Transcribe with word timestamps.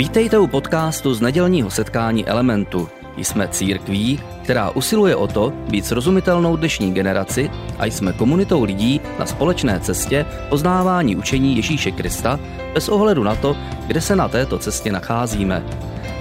Vítejte 0.00 0.38
u 0.38 0.46
podcastu 0.46 1.14
z 1.14 1.20
nedělního 1.20 1.70
setkání 1.70 2.26
Elementu. 2.26 2.88
Jsme 3.16 3.48
církví, 3.48 4.20
která 4.42 4.70
usiluje 4.70 5.16
o 5.16 5.26
to 5.26 5.50
být 5.50 5.86
srozumitelnou 5.86 6.56
dnešní 6.56 6.94
generaci 6.94 7.50
a 7.78 7.86
jsme 7.86 8.12
komunitou 8.12 8.64
lidí 8.64 9.00
na 9.18 9.26
společné 9.26 9.80
cestě 9.80 10.26
poznávání 10.48 11.16
učení 11.16 11.56
Ježíše 11.56 11.90
Krista 11.90 12.40
bez 12.74 12.88
ohledu 12.88 13.22
na 13.22 13.34
to, 13.34 13.56
kde 13.86 14.00
se 14.00 14.16
na 14.16 14.28
této 14.28 14.58
cestě 14.58 14.92
nacházíme. 14.92 15.62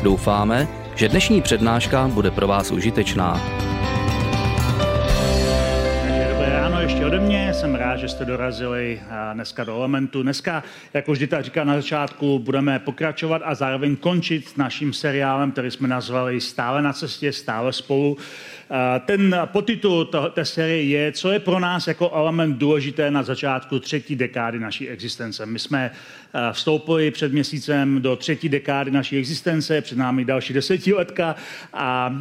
Doufáme, 0.04 0.68
že 0.96 1.09
dnešní 1.09 1.41
přednáška 1.41 2.07
bude 2.07 2.32
pro 2.32 2.48
vás 2.48 2.71
užitečná. 2.71 3.41
Jsem 7.60 7.76
rád, 7.76 7.98
že 7.98 8.10
jste 8.10 8.26
dorazili 8.26 9.02
dneska 9.34 9.63
do 9.63 9.76
Elementu. 9.76 10.23
Dneska, 10.23 10.63
jako 10.94 11.12
vždy 11.12 11.27
tak 11.27 11.44
říká 11.44 11.63
na 11.63 11.76
začátku, 11.76 12.40
budeme 12.40 12.80
pokračovat 12.80 13.41
a 13.45 13.55
zároveň 13.55 13.95
končit 13.95 14.48
s 14.48 14.55
naším 14.55 14.94
seriálem, 14.94 15.52
který 15.52 15.72
jsme 15.72 15.88
nazvali 15.88 16.41
Stále 16.41 16.81
na 16.81 16.94
cestě, 16.94 17.34
stále 17.34 17.73
spolu. 17.73 18.17
Ten 19.05 19.36
podtitul 19.46 20.09
té 20.34 20.46
série 20.46 20.84
je, 20.84 21.12
co 21.12 21.32
je 21.32 21.40
pro 21.40 21.59
nás 21.59 21.88
jako 21.88 22.12
element 22.14 22.58
důležité 22.58 23.12
na 23.12 23.23
začátku 23.23 23.80
třetí 23.80 24.16
dekády 24.16 24.59
naší 24.59 24.90
existence. 24.90 25.45
My 25.45 25.59
jsme 25.59 25.92
vstoupili 26.52 27.12
před 27.12 27.34
měsícem 27.34 28.02
do 28.02 28.16
třetí 28.16 28.50
dekády 28.50 28.92
naší 28.92 29.18
existence, 29.18 29.82
před 29.82 29.98
námi 29.98 30.26
další 30.26 30.54
desetiletka 30.54 31.36
a 31.73 32.16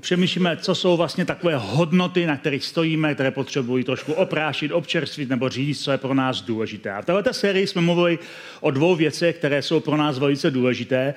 přemýšlíme, 0.00 0.56
co 0.56 0.74
jsou 0.74 0.96
vlastně 0.96 1.24
takové 1.24 1.56
hodnoty, 1.56 2.26
na 2.26 2.36
kterých 2.36 2.64
stojíme, 2.64 3.14
které 3.14 3.30
potřebují 3.30 3.84
trošku 3.84 4.12
oprášit, 4.12 4.72
občerstvit 4.72 5.28
nebo 5.28 5.48
říct, 5.48 5.84
co 5.84 5.92
je 5.92 5.98
pro 5.98 6.14
nás 6.14 6.40
důležité. 6.42 6.92
A 6.92 7.02
v 7.02 7.04
této 7.04 7.32
sérii 7.34 7.66
jsme 7.66 7.82
mluvili 7.82 8.18
o 8.60 8.70
dvou 8.70 8.96
věcech, 8.96 9.36
které 9.36 9.62
jsou 9.62 9.80
pro 9.80 9.96
nás 9.96 10.18
velice 10.18 10.50
důležité, 10.50 11.14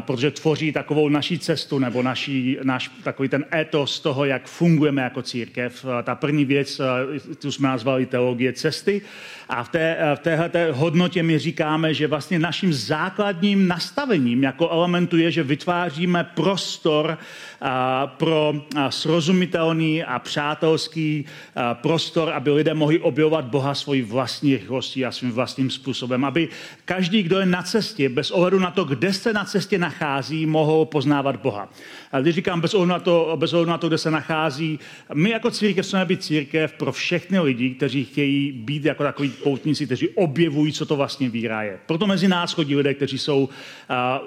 protože 0.00 0.30
tvoří 0.30 0.72
takovou 0.72 1.08
naší 1.08 1.38
cestu 1.38 1.78
nebo 1.78 2.02
naší, 2.02 2.58
náš 2.62 2.90
takový 3.02 3.28
ten 3.28 3.44
etos 3.54 3.95
z 3.96 4.00
toho, 4.00 4.24
jak 4.24 4.46
fungujeme 4.46 5.02
jako 5.02 5.22
církev. 5.22 5.86
Ta 6.02 6.14
první 6.14 6.44
věc, 6.44 6.80
eh, 6.80 7.34
tu 7.34 7.52
jsme 7.52 7.68
nazvali 7.68 8.06
teologie 8.06 8.52
cesty. 8.52 9.02
A 9.48 9.64
v, 9.64 9.68
té, 9.68 9.96
eh, 9.98 10.16
v 10.16 10.18
téhle 10.18 10.50
hodnotě 10.72 11.22
my 11.22 11.38
říkáme, 11.38 11.94
že 11.94 12.06
vlastně 12.06 12.38
naším 12.38 12.72
základním 12.72 13.68
nastavením 13.68 14.42
jako 14.42 14.70
elementu 14.70 15.16
je, 15.16 15.30
že 15.30 15.42
vytváříme 15.42 16.24
prostor 16.24 17.18
eh, 17.18 17.68
pro 18.06 18.54
srozumitelný 18.88 20.04
a 20.04 20.18
přátelský 20.18 21.24
prostor, 21.72 22.32
aby 22.32 22.50
lidé 22.50 22.74
mohli 22.74 22.98
objevovat 22.98 23.44
Boha 23.44 23.74
svojí 23.74 24.02
vlastní 24.02 24.56
rychlostí 24.56 25.04
a 25.04 25.12
svým 25.12 25.32
vlastním 25.32 25.70
způsobem. 25.70 26.24
Aby 26.24 26.48
každý, 26.84 27.22
kdo 27.22 27.40
je 27.40 27.46
na 27.46 27.62
cestě, 27.62 28.08
bez 28.08 28.30
ohledu 28.30 28.58
na 28.58 28.70
to, 28.70 28.84
kde 28.84 29.12
se 29.12 29.32
na 29.32 29.44
cestě 29.44 29.78
nachází, 29.78 30.46
mohl 30.46 30.84
poznávat 30.84 31.36
Boha. 31.36 31.68
A 32.12 32.20
když 32.20 32.34
říkám 32.34 32.60
bez 32.60 32.74
ohledu 32.74 32.90
na 32.90 32.98
to, 32.98 33.36
bez 33.36 33.52
ohledu 33.52 33.70
na 33.70 33.78
to 33.78 33.88
kde 33.88 33.98
se 33.98 34.10
nachází. 34.10 34.78
My 35.14 35.30
jako 35.30 35.50
církev 35.50 35.86
chceme 35.86 36.04
být 36.04 36.22
církev 36.22 36.72
pro 36.72 36.92
všechny 36.92 37.38
lidi, 37.40 37.70
kteří 37.70 38.04
chtějí 38.04 38.52
být 38.52 38.84
jako 38.84 39.02
takový 39.02 39.28
poutníci, 39.28 39.86
kteří 39.86 40.08
objevují, 40.08 40.72
co 40.72 40.86
to 40.86 40.96
vlastně 40.96 41.28
víra 41.28 41.62
je. 41.62 41.78
Proto 41.86 42.06
mezi 42.06 42.28
nás 42.28 42.52
chodí 42.52 42.76
lidé, 42.76 42.94
kteří 42.94 43.18
jsou 43.18 43.48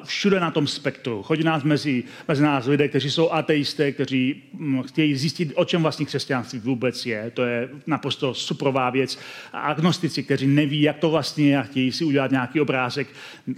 všude 0.03 0.39
na 0.39 0.51
tom 0.51 0.67
spektru. 0.67 1.23
Chodí 1.23 1.43
nás 1.43 1.63
mezi, 1.63 2.03
mezi 2.27 2.43
nás 2.43 2.65
lidé, 2.65 2.87
kteří 2.87 3.11
jsou 3.11 3.29
ateisté, 3.31 3.91
kteří 3.91 4.43
um, 4.59 4.83
chtějí 4.83 5.15
zjistit, 5.15 5.51
o 5.55 5.65
čem 5.65 5.81
vlastně 5.81 6.05
křesťanství 6.05 6.59
vůbec 6.59 7.05
je. 7.05 7.31
To 7.33 7.43
je 7.43 7.69
naprosto 7.87 8.33
suprová 8.33 8.89
věc. 8.89 9.19
A 9.53 9.59
agnostici, 9.59 10.23
kteří 10.23 10.47
neví, 10.47 10.81
jak 10.81 10.97
to 10.97 11.09
vlastně 11.09 11.49
je 11.49 11.57
a 11.57 11.61
chtějí 11.61 11.91
si 11.91 12.03
udělat 12.03 12.31
nějaký 12.31 12.61
obrázek. 12.61 13.07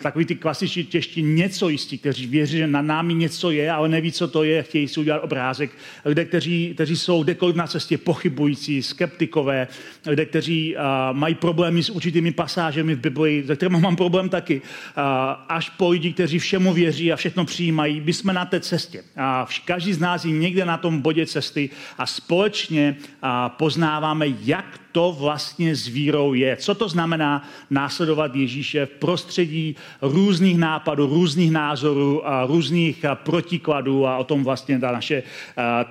Takový 0.01 0.25
ty 0.25 0.35
klasiční 0.35 0.83
těžší 0.83 1.23
něco 1.23 1.69
jistí, 1.69 1.97
kteří 1.97 2.27
věří, 2.27 2.57
že 2.57 2.67
na 2.67 2.81
námi 2.81 3.13
něco 3.13 3.51
je, 3.51 3.71
ale 3.71 3.89
neví, 3.89 4.10
co 4.11 4.27
to 4.27 4.43
je, 4.43 4.63
chtějí 4.63 4.87
si 4.87 4.99
udělat 4.99 5.23
obrázek 5.23 5.71
lidé, 6.05 6.25
kteří, 6.25 6.71
kteří 6.73 6.97
jsou 6.97 7.23
kdekoliv 7.23 7.55
na 7.55 7.67
cestě 7.67 7.97
pochybující, 7.97 8.83
skeptikové, 8.83 9.67
lidé, 10.05 10.25
kteří 10.25 10.75
uh, 10.75 10.81
mají 11.17 11.35
problémy 11.35 11.83
s 11.83 11.89
určitými 11.89 12.31
pasážemi 12.31 12.95
v 12.95 12.99
Bibli, 12.99 13.43
se 13.47 13.55
kterými 13.55 13.79
mám 13.79 13.95
problém 13.95 14.29
taky, 14.29 14.61
uh, 14.61 15.03
až 15.49 15.69
po 15.69 15.89
lidi, 15.89 16.13
kteří 16.13 16.39
všemu 16.39 16.73
věří 16.73 17.13
a 17.13 17.15
všechno 17.15 17.45
přijímají. 17.45 18.01
My 18.01 18.13
jsme 18.13 18.33
na 18.33 18.45
té 18.45 18.59
cestě. 18.59 19.03
A 19.17 19.47
každý 19.65 19.93
z 19.93 19.99
nás 19.99 20.25
je 20.25 20.31
někde 20.31 20.65
na 20.65 20.77
tom 20.77 21.01
bodě 21.01 21.25
cesty 21.25 21.69
a 21.97 22.05
společně 22.05 22.95
uh, 22.99 23.29
poznáváme, 23.57 24.27
jak 24.27 24.80
to 24.91 25.15
vlastně 25.19 25.75
s 25.75 25.87
vírou 25.87 26.33
je. 26.33 26.55
Co 26.55 26.75
to 26.75 26.89
znamená 26.89 27.49
následovat 27.69 28.35
Ježíše 28.35 28.85
v 28.85 28.89
prostředí 28.89 29.75
různých 30.01 30.57
nápadů, 30.57 31.07
různých 31.07 31.51
názorů, 31.51 32.27
a 32.27 32.45
různých 32.45 33.05
protikladů 33.13 34.07
a 34.07 34.17
o 34.17 34.23
tom 34.23 34.43
vlastně 34.43 34.79
ta 34.79 34.91
naše 34.91 35.23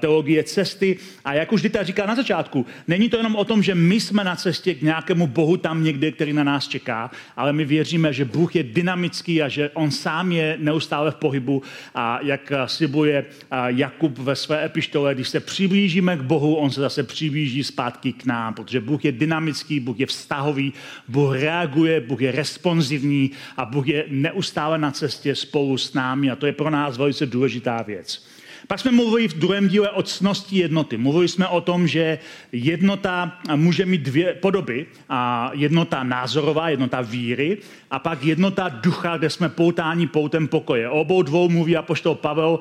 teologie 0.01 0.45
cesty. 0.45 0.99
A 1.25 1.35
jak 1.35 1.53
už 1.53 1.63
Dita 1.63 1.83
říká 1.83 2.07
na 2.07 2.15
začátku, 2.15 2.67
není 2.89 3.09
to 3.09 3.17
jenom 3.17 3.37
o 3.37 3.45
tom, 3.45 3.63
že 3.63 3.75
my 3.75 4.01
jsme 4.01 4.25
na 4.25 4.37
cestě 4.37 4.75
k 4.75 4.83
nějakému 4.83 5.27
Bohu 5.27 5.57
tam 5.57 5.85
někde, 5.85 6.13
který 6.13 6.33
na 6.33 6.45
nás 6.45 6.69
čeká, 6.69 7.11
ale 7.37 7.53
my 7.53 7.65
věříme, 7.65 8.13
že 8.13 8.25
Bůh 8.25 8.57
je 8.57 8.63
dynamický 8.63 9.43
a 9.43 9.49
že 9.49 9.71
On 9.75 9.91
sám 9.91 10.33
je 10.33 10.57
neustále 10.61 11.11
v 11.11 11.15
pohybu 11.15 11.63
a 11.95 12.19
jak 12.23 12.53
slibuje 12.67 13.25
Jakub 13.67 14.19
ve 14.19 14.37
své 14.37 14.65
epištole, 14.65 15.15
když 15.15 15.29
se 15.29 15.41
přiblížíme 15.41 16.17
k 16.17 16.21
Bohu, 16.21 16.55
On 16.55 16.71
se 16.71 16.81
zase 16.81 17.03
přiblíží 17.03 17.65
zpátky 17.65 18.13
k 18.13 18.25
nám, 18.25 18.55
protože 18.55 18.81
Bůh 18.91 19.05
je 19.05 19.13
dynamický, 19.13 19.81
Bůh 19.81 20.01
je 20.01 20.07
vztahový, 20.07 20.73
Bůh 21.09 21.35
reaguje, 21.35 22.01
Bůh 22.01 22.21
je 22.21 22.33
responsivní 22.33 23.31
a 23.57 23.65
Bůh 23.65 23.89
je 23.89 24.05
neustále 24.09 24.79
na 24.79 24.91
cestě 24.91 25.35
spolu 25.35 25.79
s 25.79 25.95
námi 25.95 26.31
a 26.31 26.37
to 26.37 26.47
je 26.47 26.53
pro 26.53 26.71
nás 26.71 26.99
velice 26.99 27.27
důležitá 27.27 27.83
věc. 27.83 28.27
Pak 28.71 28.81
jsme 28.81 28.91
mluvili 28.91 29.29
v 29.29 29.39
druhém 29.39 29.69
díle 29.69 29.91
o 29.91 30.03
cnosti 30.03 30.59
jednoty. 30.59 30.97
Mluvili 30.97 31.29
jsme 31.29 31.49
o 31.49 31.61
tom, 31.61 31.87
že 31.87 32.19
jednota 32.53 33.39
může 33.55 33.87
mít 33.87 34.03
dvě 34.03 34.35
podoby. 34.35 34.87
A 35.09 35.51
jednota 35.55 36.03
názorová, 36.03 36.69
jednota 36.69 37.01
víry 37.01 37.59
a 37.91 37.99
pak 37.99 38.25
jednota 38.25 38.69
ducha, 38.69 39.17
kde 39.17 39.31
jsme 39.31 39.49
poutáni 39.49 40.07
poutem 40.07 40.49
pokoje. 40.49 40.89
O 40.89 41.01
obou 41.01 41.23
dvou 41.23 41.49
mluví 41.49 41.77
apoštol 41.77 42.15
Pavel 42.15 42.59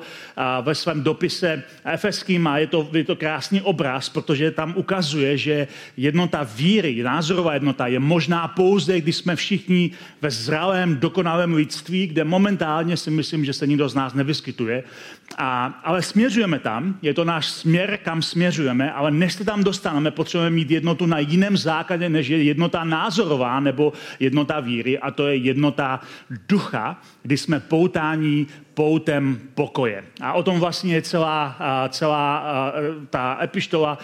ve 0.62 0.74
svém 0.74 1.02
dopise 1.02 1.62
efeským 1.84 2.46
a 2.46 2.58
je 2.58 2.66
to, 2.66 2.88
je 2.92 3.04
to 3.04 3.16
krásný 3.16 3.60
obraz, 3.60 4.08
protože 4.08 4.50
tam 4.50 4.74
ukazuje, 4.76 5.38
že 5.38 5.68
jednota 5.96 6.42
víry, 6.42 7.02
názorová 7.02 7.54
jednota 7.54 7.86
je 7.86 7.98
možná 7.98 8.48
pouze, 8.48 9.00
když 9.00 9.16
jsme 9.16 9.36
všichni 9.36 9.90
ve 10.22 10.30
zralém, 10.30 10.96
dokonalém 10.96 11.54
lidství, 11.54 12.06
kde 12.06 12.24
momentálně 12.24 12.96
si 12.96 13.10
myslím, 13.10 13.44
že 13.44 13.52
se 13.52 13.66
nikdo 13.66 13.88
z 13.88 13.94
nás 13.94 14.14
nevyskytuje. 14.14 14.84
A, 15.38 15.80
ale 15.84 15.99
směřujeme 16.02 16.58
tam, 16.58 16.98
je 17.02 17.14
to 17.14 17.24
náš 17.24 17.48
směr, 17.48 17.98
kam 18.02 18.22
směřujeme, 18.22 18.92
ale 18.92 19.10
než 19.10 19.32
se 19.32 19.44
tam 19.44 19.64
dostaneme, 19.64 20.10
potřebujeme 20.10 20.56
mít 20.56 20.70
jednotu 20.70 21.06
na 21.06 21.18
jiném 21.18 21.56
základě, 21.56 22.08
než 22.08 22.28
je 22.28 22.42
jednota 22.42 22.84
názorová 22.84 23.60
nebo 23.60 23.92
jednota 24.20 24.60
víry, 24.60 24.98
a 24.98 25.10
to 25.10 25.26
je 25.26 25.36
jednota 25.36 26.00
ducha, 26.48 27.00
kdy 27.22 27.36
jsme 27.36 27.60
poutání 27.60 28.46
poutem 28.74 29.40
pokoje. 29.54 30.04
A 30.20 30.32
o 30.32 30.42
tom 30.42 30.60
vlastně 30.60 30.94
je 30.94 31.02
celá, 31.02 31.58
celá 31.88 32.44
ta 33.10 33.38
epištola, 33.42 33.98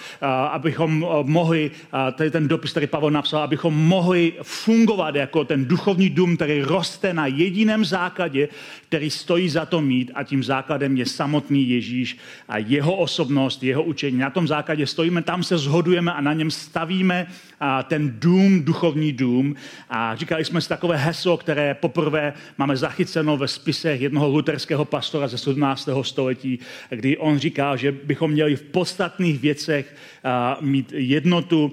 abychom 0.50 1.06
mohli, 1.22 1.71
tady 2.15 2.31
ten 2.31 2.49
dopis, 2.49 2.71
který 2.71 2.87
Pavel 2.87 3.10
napsal, 3.10 3.43
abychom 3.43 3.75
mohli 3.75 4.32
fungovat 4.43 5.15
jako 5.15 5.44
ten 5.44 5.65
duchovní 5.65 6.10
dům, 6.10 6.37
který 6.37 6.62
roste 6.62 7.15
na 7.15 7.27
jediném 7.27 7.84
základě, 7.84 8.49
který 8.88 9.10
stojí 9.10 9.48
za 9.48 9.66
to 9.66 9.81
mít 9.81 10.10
a 10.15 10.22
tím 10.22 10.44
základem 10.44 10.97
je 10.97 11.06
samotný 11.06 11.69
Ježíš 11.69 12.19
a 12.48 12.59
jeho 12.59 12.97
osobnost, 12.97 13.62
jeho 13.62 13.83
učení. 13.83 14.19
Na 14.19 14.31
tom 14.31 14.48
základě 14.48 14.87
stojíme, 14.87 15.22
tam 15.22 15.43
se 15.43 15.59
zhodujeme 15.59 16.12
a 16.12 16.21
na 16.21 16.33
něm 16.33 16.50
stavíme 16.50 17.27
ten 17.84 18.15
dům, 18.19 18.62
duchovní 18.65 19.12
dům. 19.12 19.54
A 19.91 20.16
říkali 20.16 20.45
jsme 20.45 20.60
si 20.60 20.69
takové 20.69 20.97
heslo, 20.97 21.36
které 21.36 21.74
poprvé 21.74 22.33
máme 22.59 22.77
zachyceno 23.07 23.37
ve 23.37 23.49
spisech 23.49 24.01
jednoho 24.01 24.29
luterského 24.29 24.85
pastora 24.85 25.29
ze 25.29 25.39
17. 25.39 25.89
století, 26.03 26.59
kdy 26.91 27.17
on 27.17 27.39
říká, 27.39 27.77
že 27.77 27.93
bychom 27.93 28.31
měli 28.31 28.57
v 28.57 28.63
podstatných 28.63 29.41
věcech 29.41 29.95
mít 30.61 30.93
jednotu, 30.93 31.73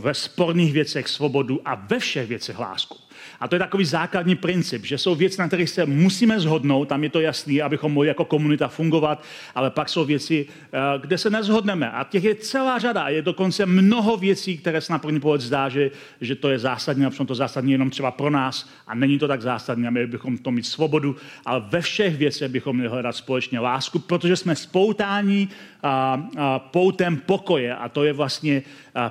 ve 0.00 0.14
sporných 0.14 0.72
věcech 0.72 1.08
svobodu 1.08 1.60
a 1.64 1.74
ve 1.74 1.98
všech 1.98 2.28
věcech 2.28 2.58
lásku. 2.58 3.03
A 3.44 3.48
to 3.48 3.54
je 3.54 3.58
takový 3.58 3.84
základní 3.84 4.34
princip, 4.34 4.86
že 4.86 4.98
jsou 4.98 5.14
věci, 5.14 5.40
na 5.40 5.46
kterých 5.46 5.70
se 5.70 5.86
musíme 5.86 6.40
zhodnout, 6.40 6.84
tam 6.84 7.04
je 7.04 7.10
to 7.10 7.20
jasný, 7.20 7.62
abychom 7.62 7.92
mohli 7.92 8.08
jako 8.08 8.24
komunita 8.24 8.68
fungovat, 8.68 9.24
ale 9.54 9.70
pak 9.70 9.88
jsou 9.88 10.04
věci, 10.04 10.46
eh, 10.72 10.78
kde 11.00 11.18
se 11.18 11.30
nezhodneme. 11.30 11.90
A 11.90 12.04
těch 12.04 12.24
je 12.24 12.34
celá 12.34 12.78
řada. 12.78 13.08
Je 13.08 13.22
dokonce 13.22 13.66
mnoho 13.66 14.16
věcí, 14.16 14.58
které 14.58 14.80
se 14.80 14.92
na 14.92 14.98
první 14.98 15.20
pohled 15.20 15.40
zdá, 15.40 15.68
že, 15.68 15.90
že 16.20 16.34
to 16.34 16.50
je 16.50 16.58
zásadní, 16.58 17.06
a 17.06 17.10
to 17.26 17.34
zásadní 17.34 17.72
jenom 17.72 17.90
třeba 17.90 18.10
pro 18.10 18.30
nás 18.30 18.68
a 18.86 18.94
není 18.94 19.18
to 19.18 19.28
tak 19.28 19.42
zásadní 19.42 19.86
a 19.86 19.90
měli 19.90 20.06
bychom 20.06 20.38
to 20.38 20.50
mít 20.50 20.66
svobodu, 20.66 21.16
ale 21.44 21.64
ve 21.68 21.80
všech 21.80 22.16
věcech 22.16 22.48
bychom 22.48 22.76
měli 22.76 22.90
hledat 22.90 23.16
společně 23.16 23.60
lásku, 23.60 23.98
protože 23.98 24.36
jsme 24.36 24.56
spoutáni 24.56 25.48
a, 25.82 26.28
a 26.36 26.58
poutem 26.58 27.16
pokoje 27.16 27.74
a 27.74 27.88
to 27.88 28.04
je 28.04 28.12
vlastně 28.12 28.62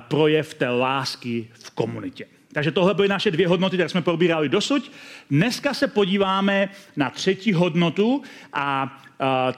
projev 0.08 0.54
té 0.54 0.68
lásky 0.68 1.48
v 1.52 1.70
komunitě. 1.70 2.26
Takže 2.54 2.70
tohle 2.70 2.94
byly 2.94 3.08
naše 3.08 3.30
dvě 3.30 3.48
hodnoty, 3.48 3.76
které 3.76 3.88
jsme 3.88 4.02
probírali 4.02 4.48
dosud. 4.48 4.92
Dneska 5.30 5.74
se 5.74 5.88
podíváme 5.88 6.68
na 6.96 7.10
třetí 7.10 7.52
hodnotu 7.52 8.22
a 8.52 8.98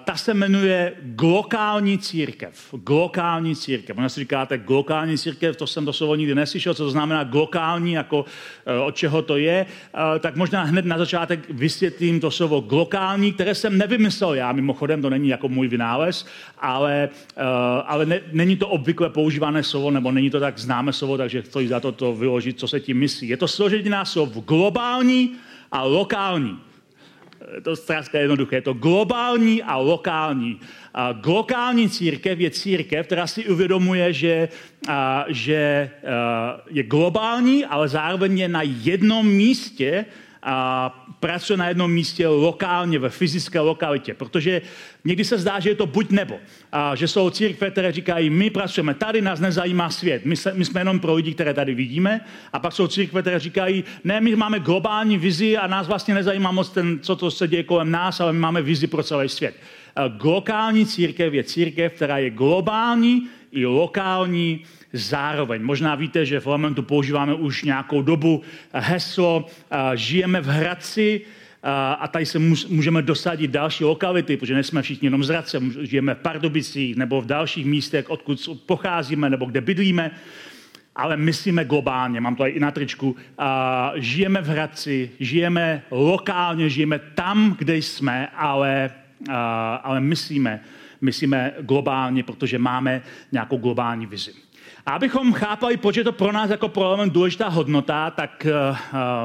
ta 0.05 0.17
se 0.17 0.35
jmenuje 0.35 0.93
glokální 1.03 1.99
církev. 1.99 2.75
Glokální 2.75 3.57
církev. 3.57 3.99
Ona 3.99 4.09
si 4.09 4.21
říkáte, 4.21 4.59
glokální 4.59 5.19
církev, 5.19 5.57
to 5.57 5.67
jsem 5.67 5.85
to 5.85 5.93
slovo 5.93 6.15
nikdy 6.15 6.35
neslyšel, 6.35 6.75
co 6.75 6.85
to 6.85 6.91
znamená 6.91 7.25
glokální, 7.25 7.93
jako 7.93 8.25
e, 8.67 8.79
od 8.79 8.97
čeho 8.97 9.23
to 9.23 9.37
je. 9.37 9.67
E, 10.17 10.19
tak 10.19 10.37
možná 10.37 10.63
hned 10.63 10.85
na 10.85 10.99
začátek 10.99 11.41
vysvětlím 11.51 12.21
to 12.21 12.31
slovo 12.31 12.61
glokální, 12.61 13.33
které 13.33 13.55
jsem 13.55 13.79
nevymyslel 13.79 14.35
já, 14.35 14.53
mimochodem, 14.53 15.03
to 15.03 15.11
není 15.11 15.29
jako 15.29 15.49
můj 15.49 15.69
vynález, 15.69 16.27
ale, 16.59 17.09
e, 17.37 17.43
ale 17.87 18.07
ne, 18.07 18.21
není 18.33 18.57
to 18.57 18.69
obvykle 18.69 19.11
používané 19.11 19.63
slovo, 19.63 19.91
nebo 19.91 20.13
není 20.13 20.31
to 20.31 20.41
tak 20.41 20.59
známé 20.59 20.93
slovo, 20.93 21.17
takže 21.17 21.43
stojí 21.43 21.69
za 21.69 21.81
to 21.81 21.93
to 21.93 22.15
vyložit, 22.15 22.59
co 22.59 22.69
se 22.69 22.81
tím 22.81 22.99
myslí. 22.99 23.29
Je 23.29 23.37
to 23.37 23.49
složení 23.49 23.91
slov 24.05 24.29
globální 24.29 25.33
a 25.73 25.83
lokální 25.83 26.66
to 27.63 27.77
zkrátka 27.77 28.19
jednoduché. 28.19 28.57
Je 28.57 28.63
to 28.63 28.73
globální 28.73 29.63
a 29.63 29.77
lokální. 29.77 30.61
A 30.95 31.13
globální 31.13 31.91
církev 31.91 32.41
je 32.41 32.51
církev, 32.51 33.07
která 33.07 33.27
si 33.27 33.49
uvědomuje, 33.49 34.13
že, 34.13 34.49
a, 34.89 35.25
že 35.29 35.91
a, 36.05 36.61
je 36.71 36.83
globální, 36.83 37.65
ale 37.65 37.89
zároveň 37.89 38.39
je 38.39 38.49
na 38.49 38.63
jednom 38.63 39.27
místě 39.27 40.05
a 40.43 40.89
pracuje 41.21 41.57
na 41.57 41.69
jednom 41.69 41.93
místě 41.93 42.29
lokálně, 42.29 42.99
ve 42.99 43.11
fyzické 43.11 43.61
lokalitě, 43.61 44.15
protože 44.15 44.63
někdy 45.05 45.25
se 45.25 45.39
zdá, 45.39 45.61
že 45.61 45.71
je 45.71 45.75
to 45.75 45.87
buď 45.87 46.11
nebo. 46.11 46.39
A 46.73 46.95
že 46.95 47.09
jsou 47.09 47.31
církve, 47.31 47.71
které 47.71 47.93
říkají, 47.93 48.31
my 48.31 48.51
pracujeme 48.51 48.95
tady, 48.95 49.23
nás 49.23 49.41
nezajímá 49.41 49.91
svět, 49.91 50.25
my, 50.25 50.37
se, 50.37 50.53
my 50.55 50.65
jsme 50.65 50.81
jenom 50.81 51.01
pro 51.01 51.15
lidi, 51.15 51.35
které 51.35 51.55
tady 51.55 51.75
vidíme. 51.75 52.21
A 52.53 52.59
pak 52.59 52.73
jsou 52.73 52.87
církve, 52.87 53.21
které 53.21 53.39
říkají, 53.39 53.85
ne, 54.05 54.21
my 54.21 54.37
máme 54.37 54.61
globální 54.61 55.19
vizi 55.19 55.57
a 55.57 55.67
nás 55.67 55.87
vlastně 55.87 56.15
nezajímá 56.15 56.51
moc 56.51 56.71
ten, 56.71 56.99
co 57.03 57.17
to 57.17 57.31
se 57.31 57.49
děje 57.49 57.63
kolem 57.63 57.91
nás, 57.91 58.21
ale 58.21 58.33
my 58.33 58.39
máme 58.39 58.63
vizi 58.63 58.87
pro 58.87 59.03
celý 59.03 59.29
svět. 59.29 59.55
Globální 60.17 60.87
církev 60.87 61.35
je 61.35 61.45
církev, 61.45 61.93
která 61.93 62.19
je 62.19 62.31
globální 62.31 63.29
i 63.53 63.67
lokální 63.67 64.65
zároveň. 64.99 65.63
Možná 65.63 65.95
víte, 65.95 66.27
že 66.27 66.41
v 66.41 66.47
Lamentu 66.47 66.83
používáme 66.83 67.35
už 67.35 67.63
nějakou 67.63 68.03
dobu 68.03 68.43
heslo 68.73 69.47
žijeme 69.95 70.41
v 70.41 70.47
Hradci, 70.47 71.21
a 71.99 72.09
tady 72.09 72.27
se 72.27 72.39
můžeme 72.69 73.03
dosadit 73.03 73.51
další 73.51 73.85
lokality, 73.85 74.37
protože 74.37 74.55
nejsme 74.55 74.83
všichni 74.83 75.07
jenom 75.07 75.25
z 75.25 75.29
Hradce, 75.29 75.61
žijeme 75.81 76.15
v 76.15 76.19
Pardubicích 76.19 76.97
nebo 76.97 77.21
v 77.21 77.27
dalších 77.27 77.67
místech, 77.67 78.11
odkud 78.11 78.49
pocházíme 78.67 79.31
nebo 79.31 79.45
kde 79.45 79.61
bydlíme, 79.61 80.11
ale 80.97 81.17
myslíme 81.17 81.65
globálně, 81.65 82.21
mám 82.21 82.37
to 82.37 82.47
i 82.47 82.61
na 82.61 82.71
tričku, 82.71 83.17
žijeme 83.95 84.43
v 84.43 84.49
Hradci, 84.49 85.11
žijeme 85.21 85.83
lokálně, 85.91 86.69
žijeme 86.69 86.99
tam, 86.99 87.55
kde 87.59 87.77
jsme, 87.77 88.27
ale, 88.27 88.91
ale 89.83 90.01
myslíme, 90.01 90.61
myslíme 91.01 91.53
globálně, 91.61 92.23
protože 92.23 92.59
máme 92.59 93.03
nějakou 93.33 93.57
globální 93.57 94.07
vizi. 94.07 94.33
A 94.87 94.93
abychom 94.93 95.33
chápali, 95.33 95.77
proč 95.77 95.97
je 95.97 96.05
to 96.05 96.13
pro 96.13 96.33
nás 96.33 96.51
jako 96.51 96.69
pro 96.69 96.85
element 96.85 97.13
důležitá 97.13 97.49
hodnota, 97.49 98.11
tak 98.11 98.47
uh, 98.47 98.77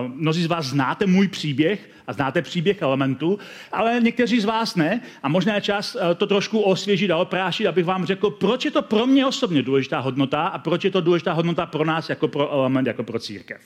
mnozí 0.08 0.44
z 0.44 0.48
vás 0.48 0.66
znáte 0.66 1.06
můj 1.06 1.28
příběh 1.28 1.90
a 2.08 2.14
znáte 2.14 2.42
příběh 2.42 2.82
elementu, 2.82 3.40
ale 3.72 4.00
někteří 4.02 4.40
z 4.40 4.46
vás 4.46 4.76
ne. 4.76 5.02
A 5.24 5.30
možná 5.30 5.56
je 5.56 5.62
čas 5.62 5.96
uh, 5.96 6.02
to 6.18 6.28
trošku 6.28 6.60
osvěžit 6.60 7.12
a 7.12 7.18
oprášit, 7.18 7.68
abych 7.68 7.86
vám 7.86 8.06
řekl, 8.06 8.30
proč 8.30 8.66
je 8.66 8.72
to 8.72 8.82
pro 8.82 9.08
mě 9.08 9.26
osobně 9.26 9.62
důležitá 9.62 10.00
hodnota 10.00 10.48
a 10.48 10.58
proč 10.58 10.84
je 10.84 10.92
to 10.92 11.02
důležitá 11.02 11.34
hodnota 11.34 11.66
pro 11.66 11.86
nás 11.86 12.10
jako 12.10 12.28
pro 12.28 12.52
element, 12.54 12.88
jako 12.88 13.04
pro 13.04 13.20
církev. 13.20 13.62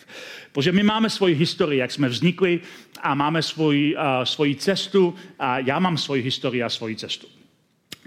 Protože 0.52 0.72
my 0.72 0.84
máme 0.84 1.10
svoji 1.10 1.36
historii, 1.36 1.80
jak 1.80 1.92
jsme 1.92 2.08
vznikli 2.10 2.60
a 3.02 3.16
máme 3.16 3.42
svoji, 3.42 3.96
uh, 3.96 4.02
svoji 4.24 4.56
cestu 4.56 5.16
a 5.40 5.60
já 5.60 5.80
mám 5.80 5.98
svoji 5.98 6.22
historii 6.22 6.64
a 6.64 6.70
svoji 6.70 6.96
cestu. 6.96 7.28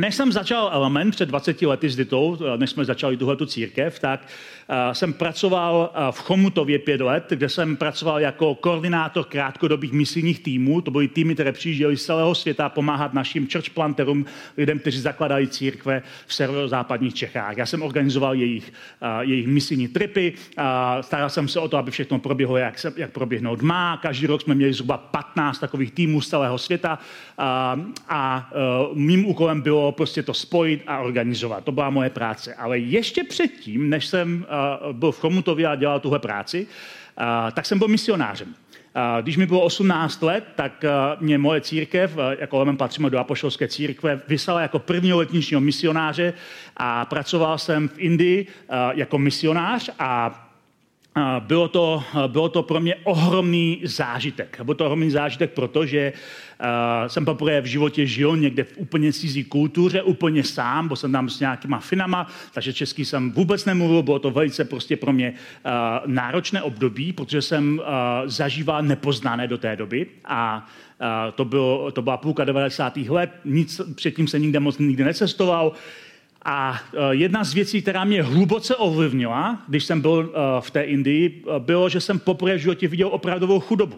Než 0.01 0.15
jsem 0.15 0.33
začal 0.33 0.71
Element 0.73 1.15
před 1.15 1.29
20 1.29 1.63
lety 1.63 1.91
s 1.91 1.97
Ditou, 1.97 2.39
než 2.57 2.71
jsme 2.71 2.85
začali 2.85 3.17
tuhletu 3.17 3.47
církev, 3.47 3.99
tak 3.99 4.27
jsem 4.93 5.13
pracoval 5.13 5.93
v 6.11 6.19
Chomutově 6.19 6.79
pět 6.79 7.01
let, 7.01 7.25
kde 7.29 7.49
jsem 7.49 7.77
pracoval 7.77 8.21
jako 8.21 8.55
koordinátor 8.55 9.25
krátkodobých 9.25 9.93
misijních 9.93 10.41
týmů. 10.41 10.81
To 10.81 10.91
byly 10.91 11.09
týmy, 11.09 11.35
které 11.35 11.53
přijížděly 11.53 11.97
z 11.97 12.05
celého 12.05 12.35
světa 12.35 12.69
pomáhat 12.69 13.15
našim 13.15 13.49
church 13.53 13.71
planterům, 13.71 14.27
lidem, 14.57 14.79
kteří 14.79 15.01
zakladají 15.01 15.49
církve 15.49 16.03
v 16.27 16.35
severozápadních 16.35 17.15
Čechách. 17.15 17.57
Já 17.57 17.67
jsem 17.67 17.83
organizoval 17.83 18.35
jejich, 18.35 18.73
jejich 19.21 19.47
misijní 19.47 19.89
tripy, 19.89 20.33
staral 21.01 21.31
jsem 21.31 21.49
se 21.49 21.61
o 21.61 21.69
to, 21.69 21.77
aby 21.77 21.91
všechno 21.91 22.19
proběhlo, 22.19 22.57
jak, 22.57 22.79
se, 22.79 22.93
jak 22.97 23.11
proběhnout 23.11 23.63
má. 23.63 23.97
Každý 23.97 24.27
rok 24.27 24.43
jsme 24.43 24.55
měli 24.55 24.73
zhruba 24.73 24.97
15 24.99 25.59
takových 25.59 25.93
týmů 25.93 26.21
z 26.21 26.29
celého 26.29 26.59
světa 26.59 26.99
a 28.09 28.51
mým 28.95 29.27
úkolem 29.27 29.61
bylo 29.61 29.88
prostě 29.93 30.23
to 30.23 30.35
spojit 30.35 30.83
a 30.87 30.99
organizovat. 30.99 31.65
To 31.65 31.73
byla 31.73 31.91
moje 31.91 32.11
práce. 32.11 32.55
Ale 32.55 32.79
ještě 32.79 33.25
předtím, 33.25 33.91
než 33.91 34.07
jsem 34.07 34.47
byl 34.93 35.13
v 35.13 35.21
Chomutově 35.21 35.67
a 35.67 35.75
dělal 35.75 36.01
tuhle 36.01 36.19
práci, 36.19 36.67
tak 37.53 37.67
jsem 37.67 37.79
byl 37.79 37.89
misionářem. 37.89 38.55
Když 39.23 39.37
mi 39.37 39.47
bylo 39.47 39.61
18 39.61 40.23
let, 40.23 40.45
tak 40.55 40.85
mě 41.21 41.39
moje 41.39 41.61
církev, 41.61 42.17
jako 42.39 42.57
element 42.57 42.79
patříme 42.79 43.11
do 43.11 43.19
apoštolské 43.19 43.69
církve, 43.69 44.21
vyslala 44.29 44.61
jako 44.61 44.79
prvního 44.79 45.19
letničního 45.19 45.61
misionáře 45.61 46.33
a 46.77 47.05
pracoval 47.05 47.59
jsem 47.59 47.89
v 47.89 47.99
Indii 47.99 48.47
jako 48.95 49.19
misionář 49.19 49.91
a 49.99 50.45
bylo 51.39 51.69
to, 51.69 52.03
bylo 52.27 52.49
to 52.49 52.63
pro 52.63 52.81
mě 52.81 52.95
ohromný 52.95 53.81
zážitek. 53.85 54.61
Byl 54.63 54.75
to 54.75 54.85
ohromný 54.85 55.11
zážitek, 55.11 55.53
protože 55.53 56.13
jsem 57.07 57.25
poprvé 57.25 57.61
v 57.61 57.65
životě 57.67 58.07
žil 58.07 58.37
někde 58.37 58.65
v 58.65 58.73
úplně 58.77 59.13
cizí 59.13 59.45
kultuře, 59.45 60.03
úplně 60.03 60.45
sám, 60.45 60.89
byl 60.89 60.97
jsem 60.97 61.13
tam 61.13 61.29
s 61.29 61.41
nějakýma 61.41 61.79
finama, 61.79 62.27
takže 62.55 62.73
český 62.73 63.05
jsem 63.05 63.33
vůbec 63.33 63.65
nemluvil, 63.65 64.03
bylo 64.03 64.19
to 64.19 64.31
velice 64.31 64.65
prostě 64.65 64.97
pro 64.97 65.13
mě 65.13 65.35
náročné 66.07 66.63
období, 66.63 67.13
protože 67.13 67.43
jsem 67.43 67.83
zažíval 68.25 68.83
nepoznané 68.83 69.49
do 69.49 69.59
té 69.59 69.77
doby 69.77 70.07
a 70.25 70.67
to, 71.35 71.45
bylo, 71.45 71.91
to 71.91 72.03
byla 72.03 72.17
půlka 72.17 72.45
90. 72.45 72.97
let, 72.97 73.31
nic 73.45 73.81
předtím 73.95 74.29
se 74.29 74.39
nikde 74.39 74.61
moc 74.61 74.79
nikdy 74.79 75.05
necestoval, 75.05 75.73
a 76.45 76.81
e, 76.95 77.15
jedna 77.15 77.45
z 77.45 77.55
věcí, 77.55 77.83
která 77.83 78.05
mě 78.05 78.23
hluboce 78.23 78.77
ovlivnila, 78.77 79.63
když 79.69 79.85
jsem 79.85 80.01
byl 80.01 80.33
e, 80.35 80.61
v 80.61 80.71
té 80.71 80.83
Indii, 80.83 81.43
e, 81.57 81.61
bylo, 81.61 81.89
že 81.89 82.01
jsem 82.01 82.19
poprvé 82.19 82.55
v 82.55 82.61
životě 82.61 82.89
viděl 82.89 83.09
opravdovou 83.09 83.61
chudobu. 83.61 83.97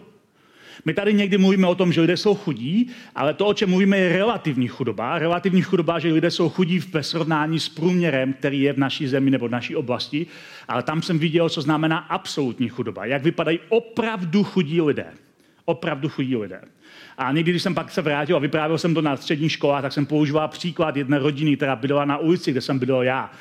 My 0.85 0.93
tady 0.93 1.13
někdy 1.13 1.37
mluvíme 1.37 1.67
o 1.67 1.75
tom, 1.75 1.93
že 1.93 2.01
lidé 2.01 2.17
jsou 2.17 2.35
chudí, 2.35 2.89
ale 3.15 3.33
to, 3.33 3.45
o 3.45 3.53
čem 3.53 3.69
mluvíme, 3.69 3.97
je 3.97 4.17
relativní 4.17 4.67
chudoba. 4.67 5.19
Relativní 5.19 5.61
chudoba, 5.61 5.99
že 5.99 6.13
lidé 6.13 6.31
jsou 6.31 6.49
chudí 6.49 6.79
ve 6.79 7.03
srovnání 7.03 7.59
s 7.59 7.69
průměrem, 7.69 8.33
který 8.33 8.61
je 8.61 8.73
v 8.73 8.77
naší 8.77 9.07
zemi 9.07 9.31
nebo 9.31 9.47
v 9.47 9.51
naší 9.51 9.75
oblasti. 9.75 10.27
Ale 10.67 10.83
tam 10.83 11.01
jsem 11.01 11.19
viděl, 11.19 11.49
co 11.49 11.61
znamená 11.61 11.97
absolutní 11.97 12.69
chudoba. 12.69 13.05
Jak 13.05 13.23
vypadají 13.23 13.59
opravdu 13.69 14.43
chudí 14.43 14.81
lidé. 14.81 15.05
Opravdu 15.65 16.09
chudí 16.09 16.35
lidé. 16.37 16.61
A 17.21 17.31
někdy, 17.31 17.51
když 17.51 17.63
jsem 17.63 17.75
pak 17.75 17.91
se 17.91 18.01
vrátil 18.01 18.35
a 18.35 18.39
vyprávěl 18.39 18.77
jsem 18.77 18.93
to 18.93 19.01
na 19.01 19.17
střední 19.17 19.49
škole, 19.49 19.81
tak 19.81 19.93
jsem 19.93 20.05
používal 20.05 20.47
příklad 20.47 20.95
jedné 20.95 21.19
rodiny, 21.19 21.57
která 21.57 21.75
bydlela 21.75 22.05
na 22.05 22.17
ulici, 22.17 22.51
kde 22.51 22.61
jsem 22.61 22.79
bydlel 22.79 23.03
já. 23.03 23.31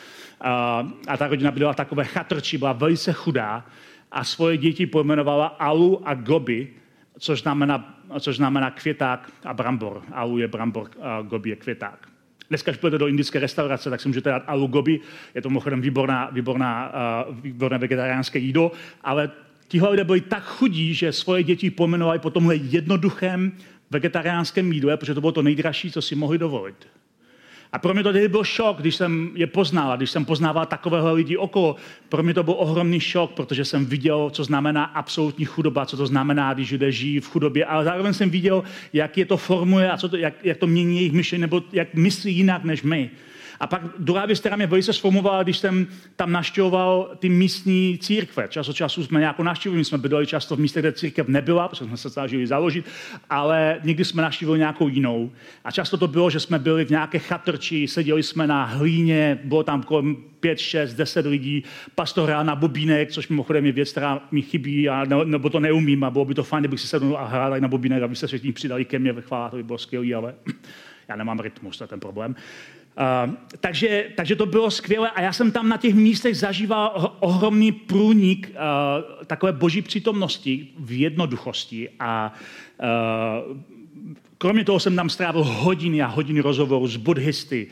A 1.08 1.16
ta 1.16 1.28
rodina 1.28 1.50
bydlela 1.50 1.74
takové 1.74 2.04
chatrči, 2.04 2.58
byla 2.58 2.72
velice 2.72 3.12
chudá 3.12 3.64
a 4.12 4.24
svoje 4.24 4.56
děti 4.56 4.86
pojmenovala 4.86 5.46
Alu 5.46 6.08
a 6.08 6.14
Gobi, 6.14 6.68
což 7.18 7.42
znamená, 7.42 8.04
což 8.20 8.36
znamená 8.36 8.70
květák 8.70 9.30
a 9.44 9.54
brambor. 9.54 10.02
Alu 10.12 10.38
je 10.38 10.48
brambor, 10.48 10.90
a 11.02 11.22
Gobi 11.22 11.50
je 11.50 11.56
květák. 11.56 12.08
Dneska, 12.48 12.70
když 12.70 12.80
půjdete 12.80 12.98
do 12.98 13.08
indické 13.08 13.38
restaurace, 13.38 13.90
tak 13.90 14.00
si 14.00 14.08
můžete 14.08 14.30
dát 14.30 14.42
alu 14.46 14.66
gobi. 14.66 15.00
Je 15.34 15.42
to 15.42 15.48
mimochodem 15.48 15.80
výborná, 15.80 16.30
výborná, 16.32 16.92
uh, 17.28 17.36
výborné 17.40 17.78
vegetariánské 17.78 18.38
jídlo, 18.38 18.72
ale 19.04 19.30
tihle 19.70 19.90
lidé 19.90 20.04
byli 20.04 20.20
tak 20.20 20.44
chudí, 20.44 20.94
že 20.94 21.12
svoje 21.12 21.42
děti 21.42 21.70
pomenovali 21.70 22.18
po 22.18 22.30
tomhle 22.30 22.56
jednoduchém 22.56 23.52
vegetariánském 23.90 24.72
jídle, 24.72 24.96
protože 24.96 25.14
to 25.14 25.20
bylo 25.20 25.32
to 25.32 25.42
nejdražší, 25.42 25.90
co 25.90 26.02
si 26.02 26.14
mohli 26.14 26.38
dovolit. 26.38 26.86
A 27.72 27.78
pro 27.78 27.94
mě 27.94 28.02
to 28.02 28.12
tehdy 28.12 28.28
byl 28.28 28.44
šok, 28.44 28.76
když 28.80 28.94
jsem 28.96 29.30
je 29.34 29.46
poznal, 29.46 29.96
když 29.96 30.10
jsem 30.10 30.24
poznával 30.24 30.66
takového 30.66 31.14
lidi 31.14 31.36
okolo. 31.36 31.76
Pro 32.08 32.22
mě 32.22 32.34
to 32.34 32.42
byl 32.42 32.54
ohromný 32.58 33.00
šok, 33.00 33.32
protože 33.32 33.64
jsem 33.64 33.86
viděl, 33.86 34.30
co 34.30 34.44
znamená 34.44 34.84
absolutní 34.84 35.44
chudoba, 35.44 35.86
co 35.86 35.96
to 35.96 36.06
znamená, 36.06 36.54
když 36.54 36.72
lidé 36.72 36.92
žijí 36.92 37.20
v 37.20 37.28
chudobě, 37.28 37.64
ale 37.64 37.84
zároveň 37.84 38.12
jsem 38.12 38.30
viděl, 38.30 38.62
jak 38.92 39.18
je 39.18 39.26
to 39.26 39.36
formuje 39.36 39.90
a 39.90 39.96
co 39.96 40.08
to, 40.08 40.16
jak, 40.16 40.34
jak 40.44 40.56
to 40.56 40.66
mění 40.66 40.96
jejich 40.96 41.12
myšlení, 41.12 41.40
nebo 41.40 41.62
jak 41.72 41.94
myslí 41.94 42.36
jinak 42.36 42.64
než 42.64 42.82
my. 42.82 43.10
A 43.60 43.66
pak 43.66 43.82
druhá 43.98 44.26
věc, 44.26 44.40
která 44.40 44.56
mě 44.56 44.66
velice 44.66 44.92
sformovala, 44.92 45.42
když 45.42 45.58
jsem 45.58 45.86
tam 46.16 46.32
naštěvoval 46.32 47.10
ty 47.18 47.28
místní 47.28 47.98
církve. 47.98 48.48
Čas 48.48 48.68
od 48.68 48.76
času 48.76 49.04
jsme 49.04 49.20
nějakou 49.20 49.42
navštívili, 49.42 49.84
jsme 49.84 49.98
bydleli 49.98 50.26
často 50.26 50.56
v 50.56 50.60
místě, 50.60 50.80
kde 50.80 50.92
církev 50.92 51.28
nebyla, 51.28 51.68
protože 51.68 51.84
jsme 51.84 51.96
se 51.96 52.10
snažili 52.10 52.46
založit, 52.46 52.84
ale 53.30 53.80
někdy 53.82 54.04
jsme 54.04 54.22
navštívili 54.22 54.58
nějakou 54.58 54.88
jinou. 54.88 55.30
A 55.64 55.70
často 55.70 55.96
to 55.96 56.08
bylo, 56.08 56.30
že 56.30 56.40
jsme 56.40 56.58
byli 56.58 56.84
v 56.84 56.90
nějaké 56.90 57.18
chatrči, 57.18 57.88
seděli 57.88 58.22
jsme 58.22 58.46
na 58.46 58.64
hlíně, 58.64 59.38
bylo 59.44 59.62
tam 59.62 59.82
kolem 59.82 60.16
5, 60.40 60.58
6, 60.58 60.94
10 60.94 61.26
lidí, 61.26 61.64
pastor 61.94 62.28
hrál 62.28 62.44
na 62.44 62.56
bobínek, 62.56 63.12
což 63.12 63.28
mimochodem 63.28 63.66
je 63.66 63.72
věc, 63.72 63.90
která 63.90 64.22
mi 64.30 64.42
chybí, 64.42 64.88
a 64.88 65.04
ne, 65.04 65.16
nebo 65.24 65.50
to 65.50 65.60
neumím 65.60 66.04
a 66.04 66.10
bylo 66.10 66.24
by 66.24 66.34
to 66.34 66.44
fajn, 66.44 66.62
kdybych 66.62 66.80
si 66.80 66.86
sednul 66.86 67.16
a 67.16 67.26
hrál 67.26 67.60
na 67.60 67.68
bobínek, 67.68 68.02
aby 68.02 68.16
se 68.16 68.26
všichni 68.26 68.52
přidali 68.52 68.84
ke 68.84 68.98
mně 68.98 69.12
ve 69.12 69.22
chvála, 69.22 69.50
to 69.50 69.56
by 69.56 69.62
bylo 69.62 69.78
skvělé, 69.78 70.14
ale 70.14 70.34
já 71.08 71.16
nemám 71.16 71.40
rytmus, 71.40 71.78
to 71.78 71.84
je 71.84 71.88
ten 71.88 72.00
problém. 72.00 72.30
Uh, 72.30 72.79
takže, 73.60 74.08
takže 74.16 74.36
to 74.36 74.46
bylo 74.46 74.70
skvělé 74.70 75.10
a 75.10 75.20
já 75.20 75.32
jsem 75.32 75.52
tam 75.52 75.68
na 75.68 75.76
těch 75.76 75.94
místech 75.94 76.36
zažíval 76.36 77.16
ohromný 77.20 77.72
průnik 77.72 78.50
uh, 78.50 79.24
takové 79.24 79.52
boží 79.52 79.82
přítomnosti 79.82 80.68
v 80.78 81.00
jednoduchosti 81.00 81.88
a 82.00 82.34
uh, 83.48 83.58
kromě 84.38 84.64
toho 84.64 84.80
jsem 84.80 84.96
tam 84.96 85.10
strávil 85.10 85.44
hodiny 85.44 86.02
a 86.02 86.06
hodiny 86.06 86.40
rozhovorů 86.40 86.86
s 86.86 86.96
buddhisty 86.96 87.66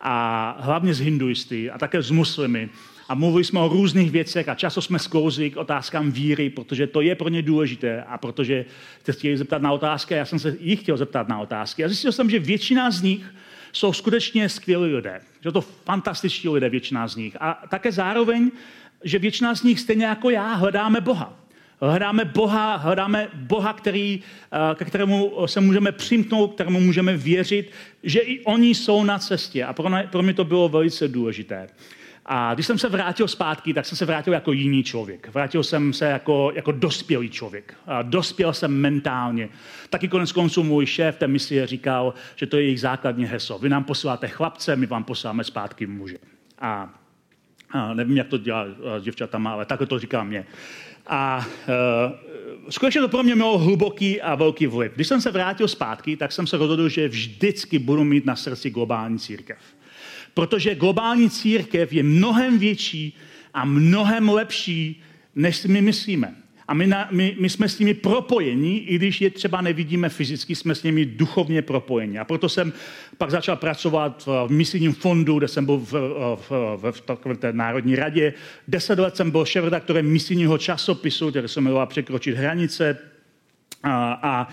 a 0.00 0.56
hlavně 0.60 0.94
s 0.94 1.00
hinduisty 1.00 1.70
a 1.70 1.78
také 1.78 2.02
s 2.02 2.10
muslimy 2.10 2.68
a 3.08 3.14
mluvili 3.14 3.44
jsme 3.44 3.60
o 3.60 3.68
různých 3.68 4.10
věcech 4.10 4.48
a 4.48 4.54
často 4.54 4.82
jsme 4.82 4.98
sklouzli 4.98 5.50
k 5.50 5.56
otázkám 5.56 6.10
víry, 6.10 6.50
protože 6.50 6.86
to 6.86 7.00
je 7.00 7.14
pro 7.14 7.28
ně 7.28 7.42
důležité 7.42 8.02
a 8.02 8.18
protože 8.18 8.64
jste 9.00 9.12
chtěli 9.12 9.36
zeptat 9.36 9.62
na 9.62 9.72
otázky 9.72 10.14
a 10.14 10.16
já 10.16 10.24
jsem 10.24 10.38
se 10.38 10.56
jich 10.60 10.80
chtěl 10.80 10.96
zeptat 10.96 11.28
na 11.28 11.38
otázky. 11.40 11.84
A 11.84 11.88
zjistil 11.88 12.12
jsem, 12.12 12.30
že 12.30 12.38
většina 12.38 12.90
z 12.90 13.02
nich 13.02 13.34
jsou 13.72 13.92
skutečně 13.92 14.48
skvělí 14.48 14.94
lidé. 14.94 15.20
Že 15.40 15.52
to 15.52 15.60
fantastičtí 15.60 16.48
lidé, 16.48 16.68
většina 16.68 17.08
z 17.08 17.16
nich. 17.16 17.36
A 17.40 17.62
také 17.68 17.92
zároveň, 17.92 18.50
že 19.04 19.18
většina 19.18 19.54
z 19.54 19.62
nich, 19.62 19.80
stejně 19.80 20.04
jako 20.04 20.30
já, 20.30 20.54
hledáme 20.54 21.00
Boha. 21.00 21.36
Hledáme 21.80 22.24
Boha, 22.24 22.76
hledáme 22.76 23.28
Boha, 23.34 23.72
který, 23.72 24.22
eh, 24.52 24.74
ke 24.74 24.84
kterému 24.84 25.46
se 25.46 25.60
můžeme 25.60 25.92
přimknout, 25.92 26.54
kterému 26.54 26.80
můžeme 26.80 27.16
věřit, 27.16 27.70
že 28.02 28.20
i 28.20 28.44
oni 28.44 28.74
jsou 28.74 29.04
na 29.04 29.18
cestě. 29.18 29.64
A 29.64 29.72
pro 30.10 30.22
mě 30.22 30.34
to 30.34 30.44
bylo 30.44 30.68
velice 30.68 31.08
důležité. 31.08 31.68
A 32.32 32.54
když 32.54 32.66
jsem 32.66 32.78
se 32.78 32.88
vrátil 32.88 33.28
zpátky, 33.28 33.74
tak 33.74 33.86
jsem 33.86 33.98
se 33.98 34.06
vrátil 34.06 34.32
jako 34.32 34.52
jiný 34.52 34.82
člověk. 34.84 35.28
Vrátil 35.34 35.62
jsem 35.62 35.92
se 35.92 36.04
jako, 36.04 36.52
jako 36.54 36.72
dospělý 36.72 37.30
člověk. 37.30 37.74
A 37.86 38.02
dospěl 38.02 38.52
jsem 38.52 38.80
mentálně. 38.80 39.48
Taky 39.90 40.08
konec 40.08 40.32
konců 40.32 40.62
můj 40.62 40.86
šéf 40.86 41.16
té 41.16 41.28
misie 41.28 41.66
říkal, 41.66 42.14
že 42.36 42.46
to 42.46 42.56
je 42.56 42.62
jejich 42.62 42.80
základní 42.80 43.24
heslo. 43.24 43.58
Vy 43.58 43.68
nám 43.68 43.84
posíláte 43.84 44.28
chlapce, 44.28 44.76
my 44.76 44.86
vám 44.86 45.04
posíláme 45.04 45.44
zpátky 45.44 45.86
muže. 45.86 46.16
A, 46.58 46.94
a 47.70 47.94
nevím, 47.94 48.16
jak 48.16 48.28
to 48.28 48.38
dělá 48.38 48.66
s 48.98 49.02
děvčatama, 49.02 49.52
ale 49.52 49.64
takhle 49.64 49.86
to 49.86 49.98
říká 49.98 50.24
mě. 50.24 50.46
A 51.06 51.46
uh, 52.58 52.70
skutečně 52.70 53.00
to 53.00 53.08
pro 53.08 53.22
mě 53.22 53.34
mělo 53.34 53.58
hluboký 53.58 54.20
a 54.20 54.34
velký 54.34 54.66
vliv. 54.66 54.92
Když 54.94 55.08
jsem 55.08 55.20
se 55.20 55.30
vrátil 55.30 55.68
zpátky, 55.68 56.16
tak 56.16 56.32
jsem 56.32 56.46
se 56.46 56.56
rozhodl, 56.56 56.88
že 56.88 57.08
vždycky 57.08 57.78
budu 57.78 58.04
mít 58.04 58.26
na 58.26 58.36
srdci 58.36 58.70
globální 58.70 59.18
církev. 59.18 59.58
Protože 60.40 60.74
globální 60.74 61.30
církev 61.30 61.92
je 61.92 62.02
mnohem 62.02 62.58
větší 62.58 63.16
a 63.54 63.64
mnohem 63.64 64.28
lepší, 64.28 65.02
než 65.34 65.56
si 65.56 65.68
my 65.68 65.82
myslíme. 65.82 66.34
A 66.68 66.74
my, 66.74 66.86
na, 66.86 67.08
my, 67.10 67.36
my 67.40 67.50
jsme 67.50 67.68
s 67.68 67.78
nimi 67.78 67.94
propojeni, 67.94 68.76
i 68.76 68.96
když 68.96 69.20
je 69.20 69.30
třeba 69.30 69.60
nevidíme 69.60 70.08
fyzicky, 70.08 70.54
jsme 70.54 70.74
s 70.74 70.82
nimi 70.82 71.04
duchovně 71.06 71.62
propojeni. 71.62 72.18
A 72.18 72.24
proto 72.24 72.48
jsem 72.48 72.72
pak 73.18 73.30
začal 73.30 73.56
pracovat 73.56 74.28
v 74.46 74.50
misijním 74.50 74.92
fondu, 74.92 75.38
kde 75.38 75.48
jsem 75.48 75.66
byl 75.66 75.78
v, 75.78 75.92
v, 76.36 76.50
v, 76.76 76.92
v 76.92 77.00
takové 77.00 77.36
té 77.36 77.52
Národní 77.52 77.96
radě. 77.96 78.34
Deset 78.68 78.98
let 78.98 79.16
jsem 79.16 79.30
byl 79.30 79.44
šéf-redaktorem 79.44 80.06
misijního 80.06 80.58
časopisu, 80.58 81.30
který 81.30 81.48
se 81.48 81.60
jmenoval 81.60 81.86
Překročit 81.86 82.36
hranice. 82.36 82.98
A, 83.82 84.12
a 84.22 84.48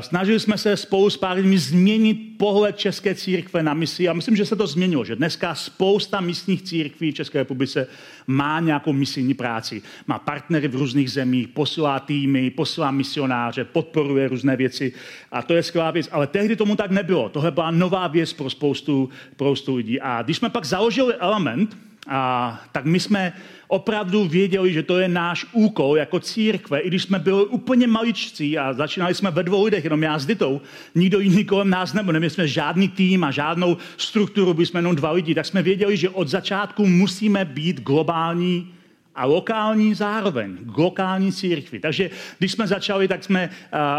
Snažili 0.00 0.40
jsme 0.40 0.58
se 0.58 0.76
spolu 0.76 1.10
s 1.10 1.16
pár 1.16 1.36
lidmi 1.36 1.58
změnit 1.58 2.18
pohled 2.38 2.78
České 2.78 3.14
církve 3.14 3.62
na 3.62 3.74
misi 3.74 4.08
a 4.08 4.12
myslím, 4.12 4.36
že 4.36 4.46
se 4.46 4.56
to 4.56 4.66
změnilo, 4.66 5.04
že 5.04 5.16
dneska 5.16 5.54
spousta 5.54 6.20
místních 6.20 6.62
církví 6.62 7.12
v 7.12 7.14
České 7.14 7.38
republice 7.38 7.86
má 8.26 8.60
nějakou 8.60 8.92
misijní 8.92 9.34
práci. 9.34 9.82
Má 10.06 10.18
partnery 10.18 10.68
v 10.68 10.74
různých 10.74 11.10
zemích, 11.10 11.48
posílá 11.48 12.00
týmy, 12.00 12.50
posílá 12.50 12.90
misionáře, 12.90 13.64
podporuje 13.64 14.28
různé 14.28 14.56
věci 14.56 14.92
a 15.32 15.42
to 15.42 15.54
je 15.54 15.62
skvělá 15.62 15.90
věc. 15.90 16.08
Ale 16.12 16.26
tehdy 16.26 16.56
tomu 16.56 16.76
tak 16.76 16.90
nebylo. 16.90 17.28
Tohle 17.28 17.50
byla 17.50 17.70
nová 17.70 18.08
věc 18.08 18.32
pro 18.32 18.50
spoustu, 18.50 19.08
pro 19.36 19.56
spoustu 19.56 19.76
lidí. 19.76 20.00
A 20.00 20.22
když 20.22 20.36
jsme 20.36 20.50
pak 20.50 20.64
založili 20.64 21.14
Element, 21.14 21.76
a, 22.08 22.60
tak 22.72 22.84
my 22.84 23.00
jsme 23.00 23.32
opravdu 23.68 24.24
věděli, 24.24 24.72
že 24.72 24.82
to 24.82 24.98
je 24.98 25.08
náš 25.08 25.46
úkol 25.52 25.96
jako 25.96 26.20
církve, 26.20 26.80
i 26.80 26.88
když 26.88 27.02
jsme 27.02 27.18
byli 27.18 27.44
úplně 27.44 27.86
maličcí 27.86 28.58
a 28.58 28.72
začínali 28.72 29.14
jsme 29.14 29.30
ve 29.30 29.42
dvou 29.42 29.64
lidech, 29.64 29.84
jenom 29.84 30.02
já 30.02 30.18
s 30.18 30.26
Ditou, 30.26 30.60
nikdo 30.94 31.20
jiný 31.20 31.44
kolem 31.44 31.70
nás 31.70 31.92
nebyl, 31.92 32.12
neměli 32.12 32.30
jsme 32.30 32.48
žádný 32.48 32.88
tým 32.88 33.24
a 33.24 33.30
žádnou 33.30 33.76
strukturu, 33.96 34.54
byli 34.54 34.66
jsme 34.66 34.78
jenom 34.78 34.96
dva 34.96 35.10
lidi, 35.10 35.34
tak 35.34 35.46
jsme 35.46 35.62
věděli, 35.62 35.96
že 35.96 36.08
od 36.08 36.28
začátku 36.28 36.86
musíme 36.86 37.44
být 37.44 37.80
globální 37.80 38.75
a 39.16 39.24
lokální 39.24 39.94
zároveň, 39.94 40.56
lokální 40.76 41.32
církvi. 41.32 41.80
Takže 41.80 42.10
když 42.38 42.52
jsme 42.52 42.66
začali, 42.66 43.08
tak 43.08 43.24
jsme, 43.24 43.50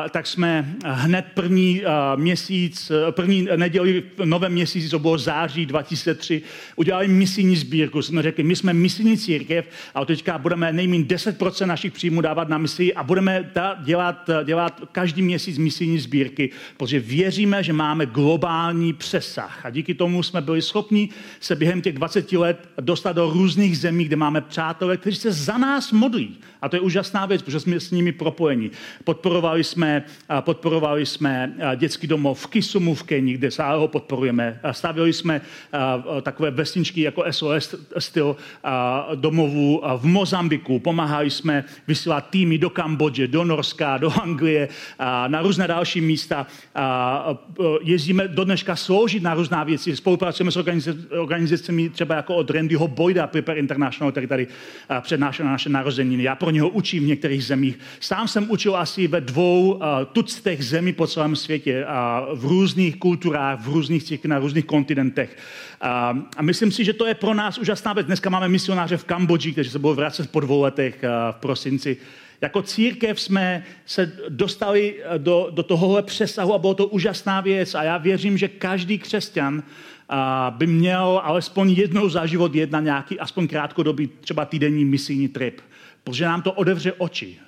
tak 0.09 0.27
jsme 0.27 0.75
hned 0.85 1.25
první 1.33 1.81
měsíc, 2.15 2.91
první 3.11 3.47
neděli 3.55 4.03
v 4.17 4.25
novém 4.25 4.51
měsíci, 4.51 4.89
to 4.89 4.99
bylo 4.99 5.17
září 5.17 5.65
2003, 5.65 6.41
udělali 6.75 7.07
misijní 7.07 7.55
sbírku. 7.55 8.01
Jsme 8.01 8.21
řekli, 8.21 8.43
my 8.43 8.55
jsme 8.55 8.73
misijní 8.73 9.17
církev 9.17 9.69
a 9.95 10.05
teďka 10.05 10.37
budeme 10.37 10.73
nejméně 10.73 11.03
10% 11.03 11.65
našich 11.65 11.93
příjmů 11.93 12.21
dávat 12.21 12.49
na 12.49 12.57
misi 12.57 12.93
a 12.93 13.03
budeme 13.03 13.51
dělat, 13.83 14.29
dělat 14.43 14.81
každý 14.91 15.21
měsíc 15.21 15.57
misijní 15.57 15.99
sbírky, 15.99 16.49
protože 16.77 16.99
věříme, 16.99 17.63
že 17.63 17.73
máme 17.73 18.05
globální 18.05 18.93
přesah. 18.93 19.65
A 19.65 19.69
díky 19.69 19.93
tomu 19.93 20.23
jsme 20.23 20.41
byli 20.41 20.61
schopni 20.61 21.09
se 21.39 21.55
během 21.55 21.81
těch 21.81 21.93
20 21.93 22.31
let 22.31 22.69
dostat 22.81 23.11
do 23.11 23.29
různých 23.29 23.77
zemí, 23.77 24.05
kde 24.05 24.15
máme 24.15 24.41
přátelé, 24.41 24.97
kteří 25.07 25.19
se 25.19 25.31
za 25.31 25.57
nás 25.57 25.91
modlí. 25.91 26.37
A 26.61 26.69
to 26.69 26.75
je 26.75 26.79
úžasná 26.79 27.25
věc, 27.25 27.41
protože 27.41 27.59
jsme 27.59 27.79
s 27.79 27.91
nimi 27.91 28.11
propojeni. 28.11 28.71
Podporovali 29.03 29.63
jsme, 29.63 30.03
podporovali 30.39 31.05
jsme 31.05 31.53
dětský 31.75 32.07
domov 32.07 32.39
v 32.39 32.47
Kisumu 32.47 32.95
v 32.95 33.03
Keni, 33.03 33.33
kde 33.33 33.51
se 33.51 33.63
ho 33.63 33.87
podporujeme. 33.87 34.59
Stavili 34.71 35.13
jsme 35.13 35.41
takové 36.21 36.51
vesničky 36.51 37.01
jako 37.01 37.23
SOS 37.31 37.75
styl 37.97 38.35
domovů 39.15 39.81
v 39.97 40.05
Mozambiku. 40.05 40.79
Pomáhali 40.79 41.29
jsme 41.29 41.63
vysílat 41.87 42.29
týmy 42.29 42.57
do 42.57 42.69
Kambodže, 42.69 43.27
do 43.27 43.43
Norska, 43.43 43.97
do 43.97 44.11
Anglie, 44.21 44.69
na 45.27 45.41
různé 45.41 45.67
další 45.67 46.01
místa. 46.01 46.47
Jezdíme 47.83 48.27
do 48.27 48.43
dneška 48.43 48.75
sloužit 48.75 49.23
na 49.23 49.33
různá 49.33 49.63
věci. 49.63 49.95
Spolupracujeme 49.95 50.51
s 50.51 50.57
organizacemi 51.09 51.89
třeba 51.89 52.15
jako 52.15 52.35
od 52.35 52.49
Randyho 52.49 52.87
Boyda, 52.87 53.27
Prepare 53.27 53.59
International, 53.59 54.11
který 54.11 54.27
tady 54.27 54.47
přednášel 55.01 55.45
na 55.45 55.51
naše 55.51 55.69
narozeniny. 55.69 56.23
Já 56.23 56.35
pro 56.35 56.49
něho 56.49 56.69
učím 56.69 57.03
v 57.03 57.07
některých 57.07 57.45
zemích. 57.45 57.79
Sám 57.99 58.27
jsem 58.27 58.51
učil 58.51 58.77
asi 58.77 59.07
ve 59.07 59.21
dvou 59.21 59.73
uh, 59.73 59.81
tuctech 60.11 60.65
zemí 60.65 60.93
po 60.93 61.07
celém 61.07 61.35
světě, 61.35 61.85
uh, 61.85 62.39
v 62.39 62.45
různých 62.45 62.95
kulturách, 62.95 63.59
v 63.59 63.67
různých 63.67 64.03
církvích, 64.03 64.29
na 64.29 64.39
různých 64.39 64.65
kontinentech. 64.65 65.37
Uh, 65.83 65.89
a 66.37 66.41
myslím 66.41 66.71
si, 66.71 66.85
že 66.85 66.93
to 66.93 67.05
je 67.05 67.13
pro 67.13 67.33
nás 67.33 67.57
úžasná 67.57 67.93
věc. 67.93 68.07
Dneska 68.07 68.29
máme 68.29 68.49
misionáře 68.49 68.97
v 68.97 69.03
Kambodži, 69.03 69.51
kteří 69.51 69.69
se 69.69 69.79
budou 69.79 69.95
vracet 69.95 70.31
po 70.31 70.39
dvou 70.39 70.61
letech 70.61 71.03
v 71.31 71.35
prosinci. 71.39 71.97
Jako 72.41 72.61
církev 72.61 73.21
jsme 73.21 73.63
se 73.85 74.11
dostali 74.29 75.03
do, 75.17 75.47
do 75.51 75.63
tohohle 75.63 76.03
přesahu 76.03 76.53
a 76.53 76.57
bylo 76.57 76.73
to 76.73 76.87
úžasná 76.87 77.41
věc. 77.41 77.75
A 77.75 77.83
já 77.83 77.97
věřím, 77.97 78.37
že 78.37 78.47
každý 78.47 78.97
křesťan 78.97 79.63
by 80.49 80.67
měl 80.67 81.21
alespoň 81.23 81.69
jednou 81.71 82.09
za 82.09 82.25
život 82.25 82.55
jet 82.55 82.71
na 82.71 82.79
nějaký, 82.79 83.19
aspoň 83.19 83.47
krátkodobý, 83.47 84.09
třeba 84.21 84.45
týdenní 84.45 84.85
misijní 84.85 85.27
trip, 85.27 85.61
protože 86.03 86.25
nám 86.25 86.41
to 86.41 86.51
odevře 86.51 86.93
oči 86.93 87.39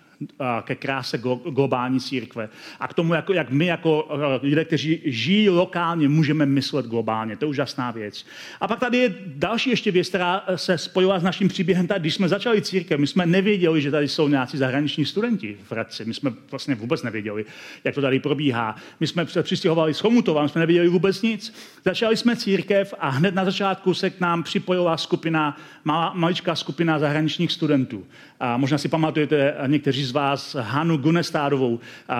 ke 0.63 0.75
kráse 0.75 1.17
globální 1.49 1.99
církve 1.99 2.49
a 2.79 2.87
k 2.87 2.93
tomu, 2.93 3.13
jako, 3.13 3.33
jak 3.33 3.51
my 3.51 3.65
jako 3.65 4.07
lidé, 4.41 4.65
kteří 4.65 5.01
žijí 5.05 5.49
lokálně, 5.49 6.09
můžeme 6.09 6.45
myslet 6.45 6.85
globálně. 6.85 7.35
To 7.35 7.45
je 7.45 7.49
úžasná 7.49 7.91
věc. 7.91 8.25
A 8.61 8.67
pak 8.67 8.79
tady 8.79 8.97
je 8.97 9.15
další 9.25 9.69
ještě 9.69 9.91
věc, 9.91 10.09
která 10.09 10.43
se 10.55 10.77
spojila 10.77 11.19
s 11.19 11.23
naším 11.23 11.47
příběhem. 11.47 11.87
Tady, 11.87 11.99
když 11.99 12.13
jsme 12.13 12.27
začali 12.27 12.61
církev, 12.61 12.99
my 12.99 13.07
jsme 13.07 13.25
nevěděli, 13.25 13.81
že 13.81 13.91
tady 13.91 14.07
jsou 14.07 14.27
nějací 14.27 14.57
zahraniční 14.57 15.05
studenti 15.05 15.57
v 15.63 15.71
Hradci. 15.71 16.05
My 16.05 16.13
jsme 16.13 16.31
vlastně 16.51 16.75
vůbec 16.75 17.03
nevěděli, 17.03 17.45
jak 17.83 17.95
to 17.95 18.01
tady 18.01 18.19
probíhá. 18.19 18.75
My 18.99 19.07
jsme 19.07 19.25
přistěhovali 19.25 19.93
z 19.93 19.99
Chomutova, 19.99 20.43
my 20.43 20.49
jsme 20.49 20.59
nevěděli 20.59 20.87
vůbec 20.87 21.21
nic. 21.21 21.53
Začali 21.85 22.17
jsme 22.17 22.35
církev 22.35 22.93
a 22.99 23.09
hned 23.09 23.35
na 23.35 23.45
začátku 23.45 23.93
se 23.93 24.09
k 24.09 24.19
nám 24.19 24.43
připojila 24.43 24.97
skupina, 24.97 25.57
malá, 25.83 26.13
maličká 26.15 26.55
skupina 26.55 26.99
zahraničních 26.99 27.51
studentů. 27.51 28.05
A 28.39 28.57
možná 28.57 28.77
si 28.77 28.87
pamatujete 28.87 29.55
někteří 29.67 30.05
z 30.09 30.11
vás 30.11 30.55
Hanu 30.59 30.97
Gunestádovou, 30.97 31.79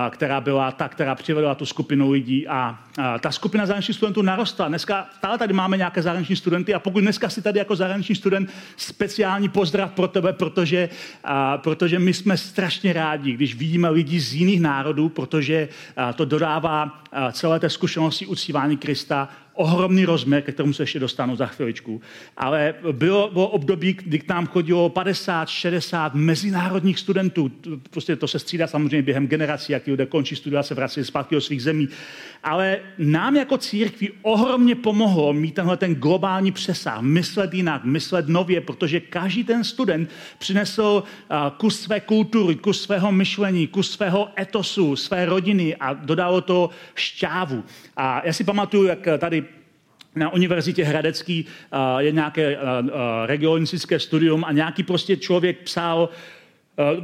která 0.10 0.42
byla 0.42 0.72
ta, 0.72 0.90
která 0.90 1.16
přivedla 1.16 1.56
tu 1.56 1.66
skupinu 1.66 2.12
lidí 2.12 2.48
a, 2.48 2.80
ta 3.20 3.32
skupina 3.32 3.66
zahraničních 3.66 3.98
studentů 3.98 4.22
narostla. 4.22 4.68
Dneska 4.68 5.08
stále 5.18 5.38
tady 5.38 5.54
máme 5.54 5.78
nějaké 5.78 6.02
zahraniční 6.02 6.36
studenty 6.36 6.74
a 6.74 6.80
pokud 6.80 7.00
dneska 7.00 7.30
si 7.30 7.42
tady 7.42 7.60
jako 7.60 7.76
zahraniční 7.76 8.16
student 8.16 8.50
speciální 8.78 9.50
pozdrav 9.50 9.92
pro 9.92 10.08
tebe, 10.08 10.34
protože, 10.34 10.90
protože 11.58 12.00
my 12.00 12.14
jsme 12.14 12.38
strašně 12.38 12.94
rádi, 12.94 13.34
když 13.34 13.56
vidíme 13.56 13.90
lidi 13.90 14.20
z 14.20 14.34
jiných 14.34 14.62
národů, 14.62 15.10
protože 15.10 15.68
to 16.16 16.26
dodává 16.26 17.02
celé 17.32 17.60
té 17.60 17.70
zkušenosti 17.70 18.26
uctívání 18.26 18.78
Krista 18.78 19.30
ohromný 19.60 20.06
rozměr, 20.06 20.42
ke 20.42 20.52
kterému 20.52 20.74
se 20.74 20.84
ještě 20.84 21.00
dostanu 21.00 21.36
za 21.36 21.46
chviličku. 21.46 22.02
Ale 22.38 22.74
bylo, 22.92 23.30
bylo 23.34 23.48
období, 23.48 23.94
kdy 23.94 24.20
k 24.20 24.28
nám 24.28 24.48
chodilo 24.48 24.90
50, 24.90 25.50
60 25.50 26.16
mezinárodních 26.16 27.00
studentů. 27.00 27.52
Prostě 27.90 28.16
to 28.16 28.28
se 28.28 28.40
střídá 28.40 28.68
samozřejmě 28.68 29.02
během 29.02 29.28
generací, 29.28 29.72
jak 29.72 29.88
lidé 29.88 30.06
končí 30.06 30.36
studia, 30.36 30.64
se 30.64 30.76
vrací 30.76 31.04
zpátky 31.04 31.36
do 31.36 31.42
svých 31.42 31.64
zemí. 31.64 31.90
Ale 32.44 32.80
nám 32.98 33.36
jako 33.36 33.58
církvi 33.58 34.10
ohromně 34.22 34.76
pomohlo 34.76 35.34
mít 35.34 35.56
tenhle 35.56 35.78
ten 35.78 35.96
globální 35.96 36.52
přesah, 36.52 37.02
myslet 37.02 37.54
jinak, 37.54 37.84
myslet 37.84 38.28
nově, 38.28 38.62
protože 38.62 39.00
každý 39.00 39.44
ten 39.44 39.64
student 39.64 40.10
přinesl 40.38 41.04
kus 41.58 41.80
své 41.80 42.00
kultury, 42.00 42.56
kus 42.56 42.82
svého 42.82 43.12
myšlení, 43.12 43.68
kus 43.68 43.92
svého 43.92 44.30
etosu, 44.40 44.96
své 44.96 45.26
rodiny 45.26 45.76
a 45.76 45.94
dodalo 45.94 46.42
to 46.42 46.70
šťávu. 46.96 47.64
A 47.98 48.22
já 48.26 48.34
si 48.34 48.44
pamatuju, 48.44 48.88
jak 48.88 49.08
tady 49.18 49.49
na 50.16 50.34
univerzitě 50.34 50.84
Hradecký 50.84 51.46
je 51.98 52.12
nějaké 52.12 52.58
regionistické 53.26 54.00
studium 54.00 54.44
a 54.46 54.52
nějaký 54.52 54.84
prostě 54.84 55.18
člověk 55.18 55.58
psal, 55.58 56.10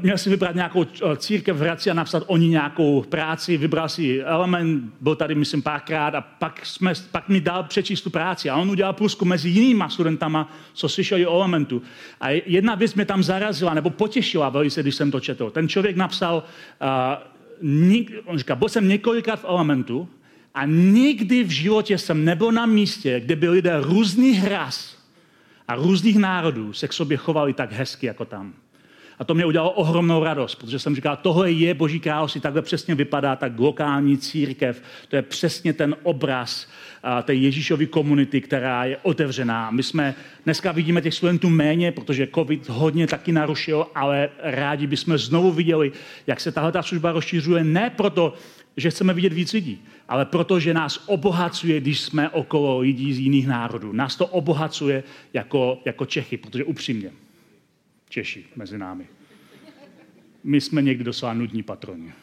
měl 0.02 0.18
si 0.18 0.30
vybrat 0.30 0.56
nějakou 0.56 0.86
církev 1.18 1.58
v 1.58 1.60
Hradci 1.60 1.92
a 1.92 1.94
napsat 1.94 2.24
o 2.28 2.38
ní 2.38 2.50
nějakou 2.50 3.02
práci, 3.02 3.58
vybral 3.58 3.90
si 3.90 4.22
element, 4.22 4.94
byl 5.02 5.16
tady, 5.16 5.36
myslím, 5.36 5.62
párkrát 5.62 6.16
a 6.16 6.22
pak, 6.22 6.66
jsme, 6.66 6.94
pak 7.12 7.30
mi 7.30 7.42
dal 7.42 7.64
přečíst 7.64 8.02
tu 8.02 8.10
práci 8.10 8.50
a 8.50 8.56
on 8.56 8.70
udělal 8.70 8.94
průzkum 8.94 9.28
mezi 9.28 9.50
jinýma 9.50 9.90
studentama, 9.90 10.54
co 10.74 10.90
slyšeli 10.90 11.26
o 11.26 11.36
elementu. 11.36 11.82
A 12.22 12.30
jedna 12.30 12.76
věc 12.76 12.96
mě 12.96 13.06
tam 13.06 13.24
zarazila, 13.24 13.74
nebo 13.74 13.90
potěšila 13.90 14.50
velice, 14.50 14.82
když 14.82 14.96
jsem 14.96 15.12
to 15.12 15.20
četl. 15.20 15.50
Ten 15.50 15.68
člověk 15.68 15.96
napsal, 15.96 16.44
uh, 16.82 16.88
nik, 17.62 18.14
on 18.26 18.38
říká, 18.38 18.56
byl 18.56 18.70
jsem 18.70 18.88
několikrát 18.88 19.40
v 19.40 19.46
elementu 19.46 20.10
a 20.56 20.66
nikdy 20.66 21.44
v 21.44 21.50
životě 21.50 21.98
jsem 21.98 22.26
nebyl 22.26 22.52
na 22.52 22.66
místě, 22.66 23.20
kde 23.20 23.36
by 23.36 23.50
lidé 23.50 23.82
různých 23.82 24.48
ras 24.48 24.98
a 25.68 25.76
různých 25.76 26.18
národů 26.18 26.74
se 26.74 26.88
k 26.88 26.94
sobě 26.94 27.18
chovali 27.18 27.54
tak 27.54 27.72
hezky 27.72 28.06
jako 28.06 28.26
tam. 28.26 28.54
A 29.20 29.24
to 29.24 29.34
mě 29.34 29.46
udělalo 29.46 29.72
ohromnou 29.72 30.24
radost, 30.24 30.56
protože 30.56 30.80
jsem 30.80 30.96
říkal, 30.96 31.18
tohle 31.22 31.52
je 31.52 31.74
Boží 31.74 32.00
království, 32.00 32.42
takhle 32.42 32.62
přesně 32.62 32.96
vypadá 32.96 33.36
tak 33.36 33.60
lokální 33.60 34.18
církev. 34.18 34.82
To 35.08 35.16
je 35.16 35.22
přesně 35.22 35.74
ten 35.74 35.96
obraz 36.04 36.68
té 37.24 37.34
Ježíšové 37.34 37.86
komunity, 37.86 38.42
která 38.42 38.86
je 38.86 38.98
otevřená. 38.98 39.72
My 39.72 39.84
jsme 39.84 40.16
dneska 40.44 40.72
vidíme 40.72 41.02
těch 41.02 41.14
studentů 41.14 41.50
méně, 41.50 41.92
protože 41.92 42.28
COVID 42.36 42.70
hodně 42.70 43.08
taky 43.08 43.32
narušil, 43.32 43.88
ale 43.96 44.30
rádi 44.44 44.88
bychom 44.88 45.18
znovu 45.18 45.52
viděli, 45.52 45.92
jak 46.28 46.40
se 46.40 46.52
tahle 46.52 46.72
služba 46.82 47.12
rozšiřuje. 47.12 47.64
Ne 47.64 47.90
proto, 47.90 48.34
že 48.78 48.90
chceme 48.90 49.14
vidět 49.14 49.34
víc 49.34 49.54
lidí, 49.54 49.84
ale 50.08 50.26
protože 50.26 50.74
nás 50.74 51.04
obohacuje, 51.06 51.82
když 51.82 52.02
jsme 52.02 52.30
okolo 52.30 52.80
lidí 52.80 53.14
z 53.14 53.20
jiných 53.20 53.48
národů. 53.48 53.92
Nás 53.94 54.16
to 54.16 54.28
obohacuje 54.28 55.04
jako, 55.34 55.82
jako 55.86 56.06
Čechy, 56.06 56.38
protože 56.38 56.64
upřímně, 56.64 57.12
Češi 58.10 58.46
mezi 58.56 58.78
námi. 58.78 59.08
My 60.44 60.62
jsme 60.62 60.82
někdy 60.82 61.04
doslova 61.04 61.34
nudní 61.34 61.64
patroni. 61.64 62.14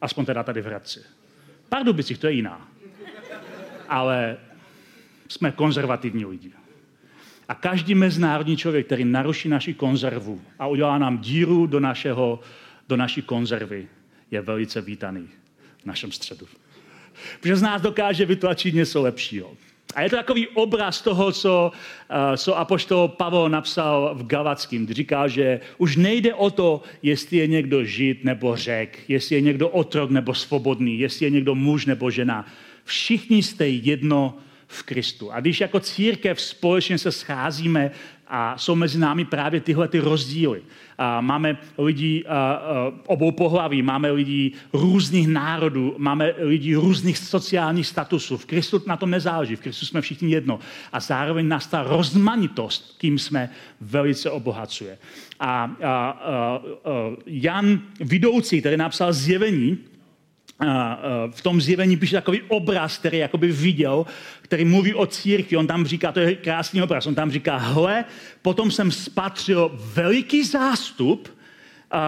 Aspoň 0.00 0.24
teda 0.24 0.42
tady 0.42 0.62
v 0.62 0.66
Hradci. 0.66 1.00
Pardubicích 1.68 2.18
to 2.18 2.26
je 2.26 2.32
jiná. 2.32 2.68
Ale 3.88 4.36
jsme 5.28 5.52
konzervativní 5.52 6.24
lidi. 6.24 6.52
A 7.48 7.54
každý 7.54 7.94
mezinárodní 7.94 8.56
člověk, 8.56 8.86
který 8.86 9.04
naruší 9.04 9.48
naši 9.48 9.74
konzervu 9.74 10.40
a 10.58 10.66
udělá 10.66 10.98
nám 10.98 11.18
díru 11.18 11.66
do, 11.66 11.80
našeho, 11.80 12.40
do 12.88 12.96
naší 12.96 13.22
konzervy, 13.22 13.88
je 14.30 14.40
velice 14.40 14.80
vítaný 14.80 15.28
našem 15.88 16.12
středu. 16.12 16.46
Protože 17.40 17.56
z 17.56 17.62
nás 17.62 17.82
dokáže 17.82 18.24
vytlačit 18.24 18.74
něco 18.74 19.02
lepšího. 19.02 19.50
A 19.94 20.02
je 20.02 20.10
to 20.10 20.16
takový 20.16 20.48
obraz 20.48 21.02
toho, 21.02 21.32
co, 21.32 21.72
uh, 21.72 22.36
co 22.36 22.58
apoštol 22.58 23.08
Pavel 23.08 23.48
napsal 23.48 24.14
v 24.14 24.26
Galackým, 24.26 24.84
kdy 24.84 24.94
říká, 24.94 25.28
že 25.28 25.60
už 25.78 25.96
nejde 25.96 26.34
o 26.34 26.50
to, 26.50 26.82
jestli 27.02 27.36
je 27.36 27.46
někdo 27.46 27.84
žid 27.84 28.24
nebo 28.24 28.56
řek, 28.56 28.98
jestli 29.08 29.34
je 29.34 29.40
někdo 29.40 29.68
otrok 29.68 30.10
nebo 30.10 30.34
svobodný, 30.34 30.98
jestli 30.98 31.26
je 31.26 31.30
někdo 31.30 31.54
muž 31.54 31.86
nebo 31.86 32.10
žena. 32.10 32.46
Všichni 32.84 33.42
jste 33.42 33.68
jedno 33.68 34.38
v 34.66 34.82
Kristu. 34.82 35.32
A 35.32 35.40
když 35.40 35.60
jako 35.60 35.80
církev 35.80 36.40
společně 36.40 36.98
se 36.98 37.12
scházíme 37.12 37.90
a 38.28 38.58
jsou 38.58 38.74
mezi 38.74 38.98
námi 38.98 39.24
právě 39.24 39.60
tyhle 39.60 39.88
ty 39.88 39.98
rozdíly. 39.98 40.62
A 40.98 41.20
máme 41.20 41.56
lidi 41.78 42.24
obou 43.06 43.32
pohlaví, 43.32 43.82
máme 43.82 44.10
lidi 44.10 44.52
různých 44.72 45.28
národů, 45.28 45.94
máme 45.98 46.34
lidi 46.38 46.74
různých 46.74 47.18
sociálních 47.18 47.86
statusů. 47.86 48.36
V 48.36 48.46
Kristu 48.46 48.82
na 48.86 48.96
tom 48.96 49.10
nezáleží, 49.10 49.56
v 49.56 49.60
Kristu 49.60 49.86
jsme 49.86 50.00
všichni 50.00 50.30
jedno. 50.30 50.60
A 50.92 51.00
zároveň 51.00 51.48
nás 51.48 51.66
ta 51.66 51.82
rozmanitost, 51.82 52.96
kým 52.98 53.18
jsme, 53.18 53.50
velice 53.80 54.30
obohacuje. 54.30 54.98
A, 55.40 55.46
a, 55.48 55.70
a, 55.82 56.10
a 56.10 56.60
Jan 57.26 57.80
Vidoucí, 58.00 58.60
který 58.60 58.76
napsal 58.76 59.12
zjevení, 59.12 59.78
v 61.30 61.42
tom 61.42 61.60
zjevení 61.60 61.96
píše 61.96 62.16
takový 62.16 62.42
obraz, 62.48 62.98
který 62.98 63.18
jakoby 63.18 63.52
viděl, 63.52 64.06
který 64.42 64.64
mluví 64.64 64.94
o 64.94 65.06
církvi. 65.06 65.56
On 65.56 65.66
tam 65.66 65.86
říká, 65.86 66.12
to 66.12 66.20
je 66.20 66.34
krásný 66.34 66.82
obraz, 66.82 67.06
on 67.06 67.14
tam 67.14 67.30
říká, 67.30 67.56
hle, 67.56 68.04
potom 68.42 68.70
jsem 68.70 68.90
spatřil 68.90 69.78
veliký 69.94 70.44
zástup, 70.44 71.38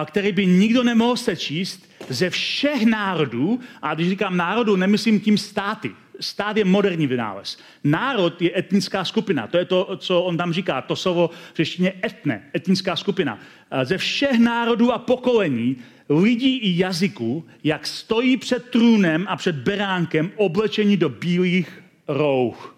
který 0.05 0.31
by 0.31 0.45
nikdo 0.45 0.83
nemohl 0.83 1.17
sečíst 1.17 1.89
ze 2.09 2.29
všech 2.29 2.85
národů, 2.85 3.59
a 3.81 3.93
když 3.93 4.09
říkám 4.09 4.37
národů, 4.37 4.75
nemyslím 4.75 5.19
tím 5.19 5.37
státy. 5.37 5.91
Stát 6.19 6.57
je 6.57 6.65
moderní 6.65 7.07
vynález. 7.07 7.57
Národ 7.83 8.41
je 8.41 8.59
etnická 8.59 9.05
skupina. 9.05 9.47
To 9.47 9.57
je 9.57 9.65
to, 9.65 9.97
co 9.97 10.21
on 10.21 10.37
tam 10.37 10.53
říká. 10.53 10.81
To 10.81 10.95
slovo 10.95 11.29
v 11.53 11.57
řeštině 11.57 11.93
etne, 12.05 12.43
etnická 12.55 12.95
skupina. 12.95 13.39
Ze 13.83 13.97
všech 13.97 14.39
národů 14.39 14.91
a 14.91 14.97
pokolení 14.97 15.77
lidí 16.19 16.57
i 16.57 16.77
jazyků, 16.77 17.45
jak 17.63 17.87
stojí 17.87 18.37
před 18.37 18.69
trůnem 18.69 19.25
a 19.29 19.35
před 19.35 19.55
beránkem 19.55 20.31
oblečení 20.35 20.97
do 20.97 21.09
bílých 21.09 21.83
rouch. 22.07 22.75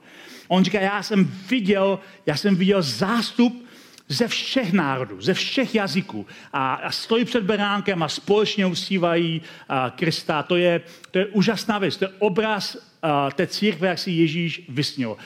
On 0.48 0.63
říká, 0.63 0.80
já 0.80 1.04
jsem 1.04 1.32
viděl, 1.50 2.00
já 2.26 2.38
jsem 2.38 2.56
viděl 2.56 2.82
zástup 2.82 3.65
ze 4.08 4.28
všech 4.28 4.74
národů, 4.74 5.22
ze 5.22 5.34
všech 5.34 5.76
jazyků 5.76 6.28
a, 6.54 6.74
a 6.74 6.91
stojí 6.91 7.26
před 7.26 7.43
beránkem 7.43 8.04
a 8.04 8.10
společně 8.10 8.65
usívají 8.65 9.41
a, 9.69 9.89
Krista. 9.89 10.43
To 10.43 10.56
je, 10.56 10.82
to 11.12 11.19
je 11.19 11.26
úžasná 11.26 11.80
věc, 11.80 11.98
to 11.98 12.06
je 12.06 12.12
obraz 12.19 12.78
té 13.36 13.48
církve, 13.48 13.88
jak 13.88 14.00
si 14.00 14.12
Ježíš 14.12 14.66
vysnil. 14.70 15.18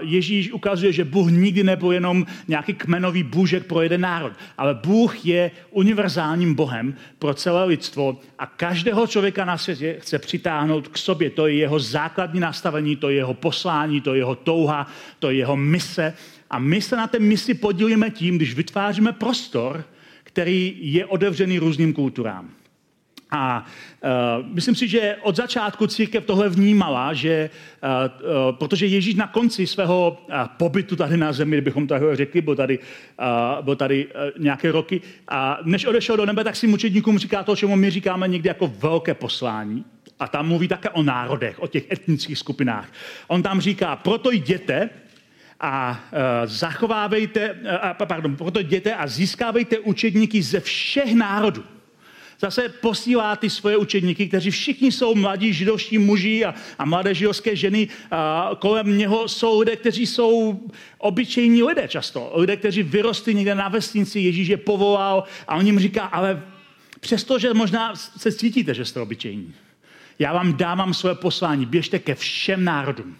Ježíš 0.00 0.52
ukazuje, 0.52 0.92
že 0.92 1.04
Bůh 1.04 1.30
nikdy 1.30 1.64
nebyl 1.64 1.92
jenom 1.92 2.26
nějaký 2.48 2.74
kmenový 2.74 3.22
bůžek 3.22 3.66
pro 3.66 3.82
jeden 3.82 4.00
národ, 4.00 4.32
ale 4.58 4.74
Bůh 4.74 5.26
je 5.26 5.50
univerzálním 5.70 6.54
Bohem 6.54 6.94
pro 7.18 7.34
celé 7.34 7.64
lidstvo 7.64 8.20
a 8.38 8.46
každého 8.46 9.06
člověka 9.06 9.44
na 9.44 9.58
světě 9.58 9.96
chce 10.00 10.18
přitáhnout 10.18 10.88
k 10.88 10.98
sobě. 10.98 11.30
To 11.30 11.46
je 11.46 11.54
jeho 11.54 11.78
základní 11.78 12.40
nastavení, 12.40 12.96
to 12.96 13.10
je 13.10 13.16
jeho 13.16 13.34
poslání, 13.34 14.00
to 14.00 14.14
je 14.14 14.20
jeho 14.20 14.34
touha, 14.34 14.86
to 15.18 15.30
je 15.30 15.36
jeho 15.36 15.56
mise. 15.56 16.14
A 16.50 16.58
my 16.58 16.80
se 16.80 16.96
na 16.96 17.06
té 17.06 17.18
misi 17.18 17.54
podílíme 17.54 18.10
tím, 18.10 18.36
když 18.36 18.54
vytváříme 18.54 19.12
prostor, 19.12 19.84
který 20.24 20.78
je 20.80 21.06
otevřený 21.06 21.58
různým 21.58 21.92
kulturám. 21.92 22.55
A 23.30 23.64
uh, 24.04 24.54
myslím 24.54 24.74
si, 24.74 24.88
že 24.88 25.16
od 25.22 25.36
začátku 25.36 25.86
církev 25.86 26.24
tohle 26.24 26.48
vnímala, 26.48 27.14
že 27.14 27.50
uh, 27.50 27.90
uh, 28.50 28.56
protože 28.56 28.86
Ježíš 28.86 29.14
na 29.14 29.26
konci 29.26 29.66
svého 29.66 30.18
uh, 30.28 30.34
pobytu 30.56 30.96
tady 30.96 31.16
na 31.16 31.32
zemi, 31.32 31.56
kdybychom 31.56 31.86
takhle 31.86 32.16
řekli, 32.16 32.40
byl 32.40 32.56
tady, 32.56 32.78
uh, 32.78 33.64
byl 33.64 33.76
tady 33.76 34.06
uh, 34.06 34.12
nějaké 34.38 34.72
roky, 34.72 35.00
a 35.28 35.58
než 35.64 35.84
odešel 35.84 36.16
do 36.16 36.26
nebe, 36.26 36.44
tak 36.44 36.56
si 36.56 36.66
mučedníkům 36.66 37.18
říká 37.18 37.42
to, 37.42 37.56
čemu 37.56 37.76
my 37.76 37.90
říkáme 37.90 38.28
někdy 38.28 38.48
jako 38.48 38.72
velké 38.78 39.14
poslání. 39.14 39.84
A 40.18 40.28
tam 40.28 40.48
mluví 40.48 40.68
také 40.68 40.88
o 40.88 41.02
národech, 41.02 41.62
o 41.62 41.66
těch 41.66 41.90
etnických 41.92 42.38
skupinách. 42.38 42.88
On 43.28 43.42
tam 43.42 43.60
říká, 43.60 43.96
proto 43.96 44.30
jděte 44.30 44.90
a 45.60 46.00
uh, 46.12 46.18
zachovávejte, 46.44 47.52
uh, 47.52 48.06
pardon, 48.06 48.36
proto 48.36 48.60
jděte 48.60 48.94
a 48.94 49.06
získávejte 49.06 49.78
učedníky 49.78 50.42
ze 50.42 50.60
všech 50.60 51.14
národů 51.14 51.64
zase 52.40 52.68
posílá 52.68 53.36
ty 53.36 53.50
svoje 53.50 53.76
učedníky, 53.76 54.28
kteří 54.28 54.50
všichni 54.50 54.92
jsou 54.92 55.14
mladí 55.14 55.52
židovští 55.52 55.98
muži 55.98 56.44
a, 56.44 56.54
a 56.78 56.84
mladé 56.84 57.14
židovské 57.14 57.56
ženy. 57.56 57.88
A 58.10 58.50
kolem 58.58 58.98
něho 58.98 59.28
jsou 59.28 59.60
lidé, 59.60 59.76
kteří 59.76 60.06
jsou 60.06 60.60
obyčejní 60.98 61.62
lidé 61.62 61.88
často. 61.88 62.32
Lidé, 62.34 62.56
kteří 62.56 62.82
vyrostli 62.82 63.34
někde 63.34 63.54
na 63.54 63.68
vesnici, 63.68 64.20
Ježíš 64.20 64.48
je 64.48 64.56
povolal 64.56 65.24
a 65.48 65.56
on 65.56 65.66
jim 65.66 65.78
říká, 65.78 66.02
ale 66.02 66.42
Přestože 67.00 67.54
možná 67.54 67.96
se 67.96 68.32
cítíte, 68.32 68.74
že 68.74 68.84
jste 68.84 69.00
obyčejní. 69.00 69.54
Já 70.18 70.32
vám 70.32 70.56
dávám 70.56 70.94
své 70.94 71.14
poslání, 71.14 71.66
běžte 71.66 71.98
ke 71.98 72.14
všem 72.14 72.64
národům. 72.64 73.16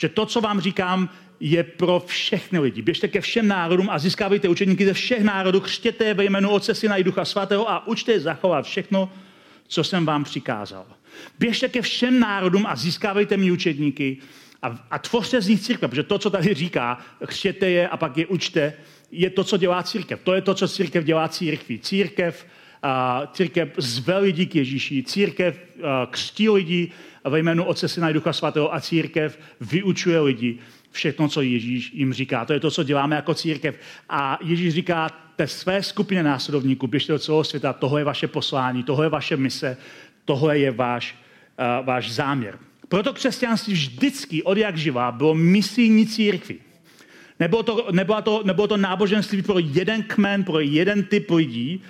Že 0.00 0.08
to, 0.08 0.26
co 0.26 0.40
vám 0.40 0.60
říkám, 0.60 1.08
je 1.44 1.62
pro 1.62 2.02
všechny 2.06 2.58
lidi. 2.58 2.82
Běžte 2.82 3.08
ke 3.08 3.20
všem 3.20 3.48
národům 3.48 3.90
a 3.90 3.98
získávejte 3.98 4.48
učeníky 4.48 4.86
ze 4.86 4.92
všech 4.92 5.22
národů, 5.22 5.60
křtěte 5.60 6.14
ve 6.14 6.24
jménu 6.24 6.50
Otce, 6.50 6.74
Syna 6.74 6.96
i 6.96 7.04
Ducha 7.04 7.24
Svatého 7.24 7.70
a 7.70 7.86
učte 7.86 8.12
je 8.12 8.20
zachovat 8.20 8.64
všechno, 8.64 9.12
co 9.68 9.84
jsem 9.84 10.06
vám 10.06 10.24
přikázal. 10.24 10.86
Běžte 11.38 11.68
ke 11.68 11.82
všem 11.82 12.20
národům 12.20 12.66
a 12.66 12.76
získávejte 12.76 13.36
mi 13.36 13.50
učedníky 13.50 14.16
a, 14.62 14.86
a 14.90 14.98
tvořte 14.98 15.40
z 15.40 15.48
nich 15.48 15.60
církve, 15.60 15.88
protože 15.88 16.02
to, 16.02 16.18
co 16.18 16.30
tady 16.30 16.54
říká, 16.54 16.98
chřtěte 17.24 17.70
je 17.70 17.88
a 17.88 17.96
pak 17.96 18.16
je 18.16 18.26
učte, 18.26 18.72
je 19.10 19.30
to, 19.30 19.44
co 19.44 19.56
dělá 19.56 19.82
církev. 19.82 20.20
To 20.24 20.34
je 20.34 20.42
to, 20.42 20.54
co 20.54 20.68
církev 20.68 21.04
dělá 21.04 21.28
církví. 21.28 21.78
Církev, 21.78 22.46
uh, 22.84 23.26
církev 23.32 23.68
zve 23.76 24.18
lidi 24.18 24.46
k 24.46 24.54
Ježíši, 24.54 25.02
církev 25.02 25.60
křtí 26.10 26.48
lidi 26.48 26.90
ve 27.24 27.38
jménu 27.38 27.64
Otce, 27.64 27.88
Syna 27.88 28.10
i 28.10 28.14
Ducha 28.14 28.32
Svatého 28.32 28.74
a 28.74 28.80
církev 28.80 29.38
vyučuje 29.60 30.20
lidi 30.20 30.58
všechno, 30.92 31.28
co 31.28 31.42
Ježíš 31.42 31.92
jim 31.94 32.12
říká. 32.12 32.44
To 32.44 32.52
je 32.52 32.60
to, 32.60 32.70
co 32.70 32.82
děláme 32.82 33.16
jako 33.16 33.34
církev. 33.34 33.78
A 34.08 34.38
Ježíš 34.42 34.74
říká 34.74 35.08
té 35.36 35.46
své 35.46 35.82
skupině 35.82 36.22
následovníků, 36.22 36.86
běžte 36.86 37.12
do 37.12 37.18
celého 37.18 37.44
světa, 37.44 37.72
tohle 37.72 38.00
je 38.00 38.04
vaše 38.04 38.28
poslání, 38.28 38.82
tohle 38.82 39.06
je 39.06 39.10
vaše 39.10 39.36
mise, 39.36 39.76
tohle 40.24 40.58
je 40.58 40.70
váš, 40.70 41.14
uh, 41.80 41.86
váš 41.86 42.12
záměr. 42.12 42.58
Proto 42.88 43.12
křesťanství 43.12 43.72
vždycky 43.72 44.42
od 44.42 44.58
jak 44.58 44.76
živá 44.76 45.12
bylo 45.12 45.34
misijní 45.34 46.06
církví. 46.06 46.58
Nebylo 47.40 47.62
to, 47.62 47.88
nebylo, 47.92 48.22
to, 48.22 48.42
nebylo 48.44 48.68
to 48.68 48.76
náboženství 48.76 49.42
pro 49.42 49.58
jeden 49.58 50.02
kmen, 50.02 50.44
pro 50.44 50.60
jeden 50.60 51.04
typ 51.04 51.30
lidí, 51.30 51.82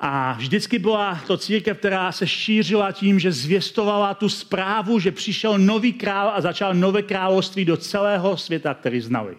a 0.00 0.32
vždycky 0.32 0.78
byla 0.78 1.20
to 1.26 1.36
církev, 1.36 1.78
která 1.78 2.12
se 2.12 2.26
šířila 2.26 2.92
tím, 2.92 3.18
že 3.18 3.32
zvěstovala 3.32 4.14
tu 4.14 4.28
zprávu, 4.28 4.98
že 4.98 5.12
přišel 5.12 5.58
nový 5.58 5.92
král 5.92 6.32
a 6.34 6.40
začal 6.40 6.74
nové 6.74 7.02
království 7.02 7.64
do 7.64 7.76
celého 7.76 8.36
světa, 8.36 8.74
který 8.74 9.00
znali. 9.00 9.36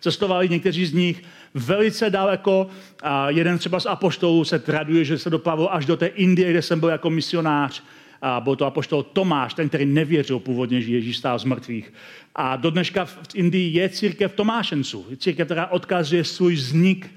Cestovali 0.00 0.48
někteří 0.48 0.86
z 0.86 0.92
nich 0.92 1.22
velice 1.54 2.10
daleko. 2.10 2.68
A 3.02 3.30
jeden 3.30 3.58
třeba 3.58 3.80
z 3.80 3.86
apoštolů 3.86 4.44
se 4.44 4.58
traduje, 4.58 5.04
že 5.04 5.18
se 5.18 5.30
doplavil 5.30 5.68
až 5.70 5.86
do 5.86 5.96
té 5.96 6.06
Indie, 6.06 6.50
kde 6.50 6.62
jsem 6.62 6.80
byl 6.80 6.88
jako 6.88 7.10
misionář. 7.10 7.82
A 8.22 8.40
byl 8.40 8.56
to 8.56 8.66
apoštol 8.66 9.02
Tomáš, 9.02 9.54
ten, 9.54 9.68
který 9.68 9.86
nevěřil 9.86 10.38
původně, 10.38 10.80
že 10.80 10.92
Ježíš 10.92 11.16
stál 11.16 11.38
z 11.38 11.44
mrtvých. 11.44 11.92
A 12.34 12.56
do 12.56 12.70
dneška 12.70 13.04
v 13.04 13.18
Indii 13.34 13.78
je 13.78 13.88
církev 13.88 14.32
Tomášenců. 14.32 15.06
Církev, 15.16 15.46
která 15.46 15.66
odkazuje 15.66 16.24
svůj 16.24 16.54
vznik 16.54 17.10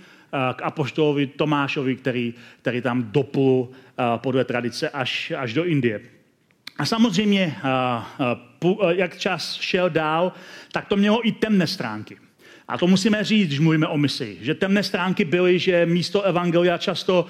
k 0.56 0.62
apoštolovi 0.62 1.28
Tomášovi, 1.28 1.96
který, 1.96 2.34
který 2.62 2.82
tam 2.82 3.04
doplul 3.04 3.70
eh, 3.72 4.04
podle 4.18 4.46
tradice 4.46 4.90
až, 4.90 5.32
až 5.38 5.54
do 5.54 5.66
Indie. 5.66 6.02
A 6.78 6.86
samozřejmě, 6.86 7.56
eh, 8.62 8.96
jak 8.96 9.18
čas 9.18 9.54
šel 9.54 9.90
dál, 9.90 10.32
tak 10.72 10.88
to 10.88 10.96
mělo 10.96 11.28
i 11.28 11.32
temné 11.32 11.68
stránky. 11.68 12.18
A 12.68 12.78
to 12.78 12.88
musíme 12.88 13.24
říct, 13.24 13.48
když 13.48 13.60
mluvíme 13.60 13.88
o 13.88 13.98
misi, 13.98 14.38
že 14.42 14.54
temné 14.54 14.84
stránky 14.84 15.26
byly, 15.26 15.60
že 15.60 15.86
místo 15.86 16.22
evangelia 16.22 16.78
často 16.78 17.26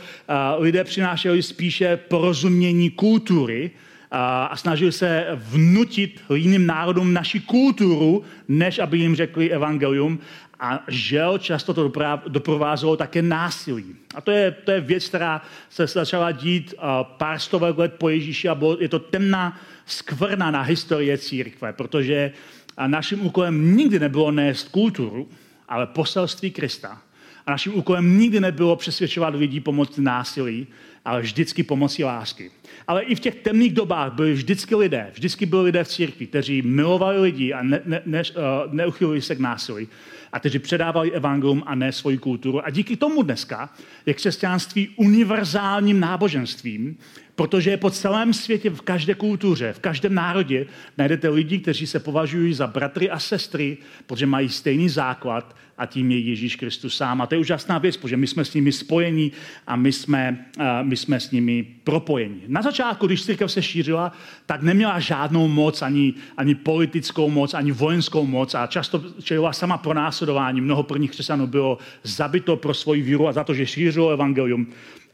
lidé 0.58 0.84
přinášeli 0.84 1.44
spíše 1.44 1.98
porozumění 1.98 2.90
kultury 2.90 3.72
a 4.12 4.58
snažili 4.58 4.92
se 4.92 5.28
vnutit 5.34 6.22
jiným 6.36 6.66
národům 6.66 7.14
naši 7.14 7.40
kulturu, 7.40 8.24
než 8.48 8.80
aby 8.80 8.98
jim 8.98 9.16
řekli 9.16 9.52
evangelium. 9.52 10.20
A 10.60 10.84
žel 10.88 11.38
často 11.38 11.74
to 11.74 11.92
doprovázelo 12.28 12.98
také 12.98 13.22
násilí. 13.22 13.96
A 14.16 14.22
to 14.22 14.32
je, 14.32 14.52
to 14.52 14.72
je 14.72 14.82
věc, 14.82 15.08
která 15.08 15.42
se 15.70 15.88
začala 15.88 16.32
dít 16.32 16.74
pár 17.02 17.40
stovek 17.40 17.78
let 17.78 17.94
po 17.98 18.10
Ježíši 18.10 18.50
a 18.50 18.56
bylo, 18.56 18.78
je 18.80 18.90
to 18.90 19.00
temná 19.00 19.60
skvrna 19.86 20.52
na 20.52 20.62
historie 20.62 21.18
církve, 21.18 21.74
protože 21.74 22.32
naším 22.88 23.26
úkolem 23.26 23.76
nikdy 23.76 24.00
nebylo 24.00 24.32
nést 24.32 24.70
kulturu, 24.70 25.30
ale 25.70 25.88
poselství 25.88 26.52
Krista. 26.52 27.02
A 27.46 27.52
naším 27.52 27.76
úkolem 27.76 28.18
nikdy 28.20 28.40
nebylo 28.40 28.76
přesvědčovat 28.76 29.36
lidí 29.36 29.60
pomocí 29.60 30.02
násilí, 30.02 30.68
ale 31.08 31.22
vždycky 31.22 31.64
pomocí 31.64 32.04
lásky. 32.04 32.52
Ale 32.88 33.04
i 33.04 33.16
v 33.16 33.20
těch 33.20 33.36
temných 33.36 33.74
dobách 33.74 34.14
byli 34.14 34.34
vždycky 34.34 34.76
lidé, 34.76 35.12
vždycky 35.14 35.46
byli 35.46 35.64
lidé 35.64 35.84
v 35.84 35.88
církvi, 35.88 36.28
kteří 36.28 36.62
milovali 36.62 37.22
lidi 37.22 37.54
a 37.54 37.64
ne, 37.64 37.82
ne, 37.86 38.02
ne, 38.06 38.22
uh, 38.22 38.74
neuchylili 38.74 39.22
se 39.22 39.36
k 39.36 39.40
násilí 39.40 39.88
a 40.32 40.40
kteří 40.40 40.60
předávali 40.60 41.12
evangelium 41.12 41.64
a 41.66 41.76
ne 41.76 41.92
svoji 41.92 42.18
kulturu. 42.18 42.66
A 42.66 42.70
díky 42.70 42.98
tomu 42.98 43.24
dneska 43.24 43.70
je 44.06 44.14
křesťanství 44.14 44.90
univerzálním 44.96 46.00
náboženstvím, 46.00 46.98
protože 47.36 47.70
je 47.70 47.78
po 47.78 47.90
celém 47.90 48.34
světě, 48.34 48.70
v 48.70 48.82
každé 48.82 49.14
kultuře, 49.14 49.74
v 49.74 49.80
každém 49.80 50.14
národě 50.14 50.66
najdete 50.98 51.30
lidi, 51.30 51.60
kteří 51.60 51.88
se 51.88 52.00
považují 52.00 52.54
za 52.54 52.68
bratry 52.68 53.10
a 53.10 53.20
sestry, 53.20 53.78
protože 54.06 54.26
mají 54.26 54.50
stejný 54.50 54.90
základ 54.90 55.56
a 55.78 55.86
tím 55.86 56.12
je 56.12 56.20
Ježíš 56.20 56.56
Kristus 56.56 56.98
sám. 56.98 57.22
A 57.22 57.28
to 57.28 57.36
je 57.36 57.40
úžasná 57.40 57.78
věc, 57.78 57.98
protože 57.98 58.18
my 58.18 58.28
jsme 58.28 58.46
s 58.46 58.54
nimi 58.54 58.72
spojení 58.72 59.32
a 59.68 59.76
my 59.76 59.92
jsme, 59.92 60.46
my 60.82 60.97
jsme 60.98 61.20
s 61.20 61.32
nimi 61.32 61.66
propojeni. 61.84 62.42
Na 62.48 62.62
začátku, 62.62 63.08
když 63.08 63.26
církev 63.26 63.52
se 63.52 63.62
šířila, 63.62 64.12
tak 64.46 64.62
neměla 64.62 65.00
žádnou 65.00 65.48
moc, 65.48 65.82
ani, 65.82 66.14
ani 66.38 66.56
politickou 66.56 67.30
moc, 67.30 67.54
ani 67.54 67.72
vojenskou 67.72 68.26
moc 68.26 68.56
a 68.56 68.68
často 68.68 69.04
čelila 69.24 69.54
sama 69.54 69.78
pro 69.78 69.94
následování. 69.94 70.62
Mnoho 70.62 70.84
prvních 70.84 71.12
křesťanů 71.12 71.48
bylo 71.48 71.78
zabito 72.04 72.56
pro 72.56 72.74
svoji 72.74 73.02
víru 73.02 73.28
a 73.28 73.34
za 73.34 73.44
to, 73.44 73.54
že 73.54 73.66
šířilo 73.66 74.10
evangelium. 74.10 74.68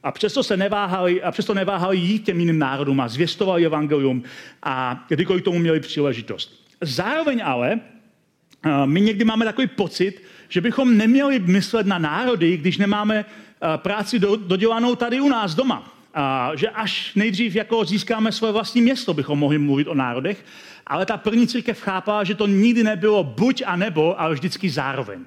A 0.03 0.11
přesto 0.11 0.43
se 0.43 0.57
neváhali, 0.57 1.21
a 1.21 1.31
přesto 1.31 1.53
neváhali 1.53 1.97
jít 1.97 2.25
těm 2.25 2.39
jiným 2.39 2.59
národům 2.59 3.01
a 3.01 3.07
zvěstovali 3.07 3.65
evangelium 3.65 4.23
a 4.63 5.05
kdykoliv 5.09 5.43
tomu 5.43 5.59
měli 5.59 5.79
příležitost. 5.79 6.67
Zároveň 6.81 7.41
ale 7.43 7.79
my 8.85 9.01
někdy 9.01 9.25
máme 9.25 9.45
takový 9.45 9.67
pocit, 9.67 10.23
že 10.49 10.61
bychom 10.61 10.97
neměli 10.97 11.39
myslet 11.39 11.87
na 11.87 11.97
národy, 11.97 12.57
když 12.57 12.77
nemáme 12.77 13.25
práci 13.77 14.19
dodělanou 14.19 14.95
tady 14.95 15.21
u 15.21 15.29
nás 15.29 15.55
doma. 15.55 15.83
A 16.13 16.51
že 16.55 16.69
až 16.69 17.15
nejdřív 17.15 17.55
jako 17.55 17.85
získáme 17.85 18.31
své 18.31 18.51
vlastní 18.51 18.81
město, 18.81 19.13
bychom 19.13 19.39
mohli 19.39 19.57
mluvit 19.57 19.87
o 19.87 19.93
národech, 19.93 20.45
ale 20.87 21.05
ta 21.05 21.17
první 21.17 21.47
církev 21.47 21.81
chápala, 21.81 22.23
že 22.23 22.35
to 22.35 22.47
nikdy 22.47 22.83
nebylo 22.83 23.23
buď 23.23 23.63
a 23.65 23.75
nebo, 23.75 24.21
ale 24.21 24.33
vždycky 24.33 24.69
zároveň. 24.69 25.25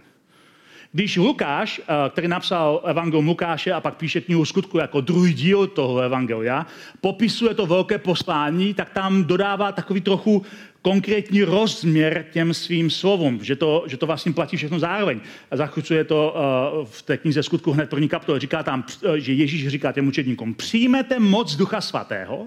Když 0.96 1.16
Lukáš, 1.16 1.80
eh, 1.80 2.10
který 2.10 2.28
napsal 2.28 2.80
evangelium 2.84 3.26
Lukáše 3.26 3.72
a 3.72 3.80
pak 3.80 3.96
píše 3.96 4.20
knihu 4.20 4.44
skutku 4.44 4.78
jako 4.78 5.00
druhý 5.00 5.34
díl 5.34 5.66
toho 5.66 6.00
evangelia, 6.00 6.66
popisuje 7.00 7.54
to 7.54 7.66
velké 7.66 7.98
poslání, 7.98 8.74
tak 8.74 8.90
tam 8.90 9.24
dodává 9.24 9.72
takový 9.72 10.00
trochu 10.00 10.42
konkrétní 10.82 11.42
rozměr 11.42 12.26
těm 12.32 12.54
svým 12.54 12.90
slovům, 12.90 13.44
že 13.44 13.56
to, 13.56 13.84
že 13.86 13.96
to 13.96 14.06
vlastně 14.06 14.32
platí 14.32 14.56
všechno 14.56 14.78
zároveň. 14.78 15.20
A 15.50 15.56
zachycuje 15.56 16.04
to 16.04 16.34
uh, 16.34 16.86
v 16.88 17.02
té 17.02 17.16
knize 17.16 17.42
skutku 17.42 17.72
hned 17.72 17.90
první 17.90 18.08
kapitole. 18.08 18.40
Říká 18.40 18.62
tam, 18.62 18.84
uh, 19.04 19.14
že 19.14 19.32
Ježíš 19.32 19.68
říká 19.68 19.92
těm 19.92 20.08
učedníkům, 20.08 20.54
přijmete 20.54 21.18
moc 21.18 21.56
Ducha 21.56 21.80
Svatého, 21.80 22.46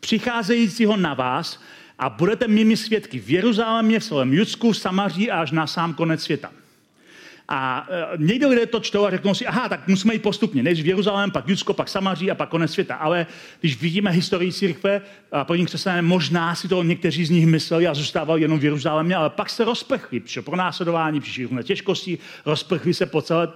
přicházejícího 0.00 0.96
na 0.96 1.14
vás 1.14 1.60
a 1.98 2.10
budete 2.10 2.48
mými 2.48 2.76
svědky 2.76 3.18
v 3.18 3.30
Jeruzalémě, 3.30 4.00
v 4.00 4.04
celém 4.04 4.32
Judsku, 4.32 4.74
Samaří 4.74 5.30
a 5.30 5.40
až 5.40 5.50
na 5.50 5.66
sám 5.66 5.94
konec 5.94 6.22
světa. 6.22 6.61
A 7.54 7.86
e, 7.90 8.16
někdy 8.16 8.46
lidé 8.46 8.66
to 8.66 8.80
čtou 8.80 9.06
a 9.06 9.10
řeknou 9.10 9.34
si, 9.34 9.46
aha, 9.46 9.68
tak 9.68 9.88
musíme 9.88 10.14
jít 10.14 10.22
postupně, 10.22 10.62
než 10.62 10.82
v 10.82 10.86
Jeruzalém, 10.86 11.30
pak 11.30 11.48
Judsko, 11.48 11.74
pak 11.74 11.88
Samaří 11.88 12.30
a 12.30 12.34
pak 12.34 12.48
konec 12.48 12.72
světa. 12.72 12.94
Ale 12.94 13.26
když 13.60 13.80
vidíme 13.80 14.10
historii 14.10 14.52
církve, 14.52 15.00
a 15.32 15.44
první 15.44 15.66
křesťané, 15.66 16.02
možná 16.02 16.54
si 16.54 16.68
to 16.68 16.82
někteří 16.82 17.24
z 17.24 17.30
nich 17.30 17.46
mysleli 17.46 17.86
a 17.86 17.94
zůstávali 17.94 18.40
jenom 18.40 18.58
v 18.58 18.64
Jeruzalémě, 18.64 19.16
ale 19.16 19.30
pak 19.30 19.50
se 19.50 19.64
rozprchli, 19.64 20.20
přišlo 20.20 20.42
pronásledování, 20.42 21.20
přišly 21.20 21.44
různé 21.44 21.62
těžkosti, 21.62 22.18
rozprchli 22.46 22.94
se 22.94 23.06
po 23.06 23.22
celé, 23.22 23.48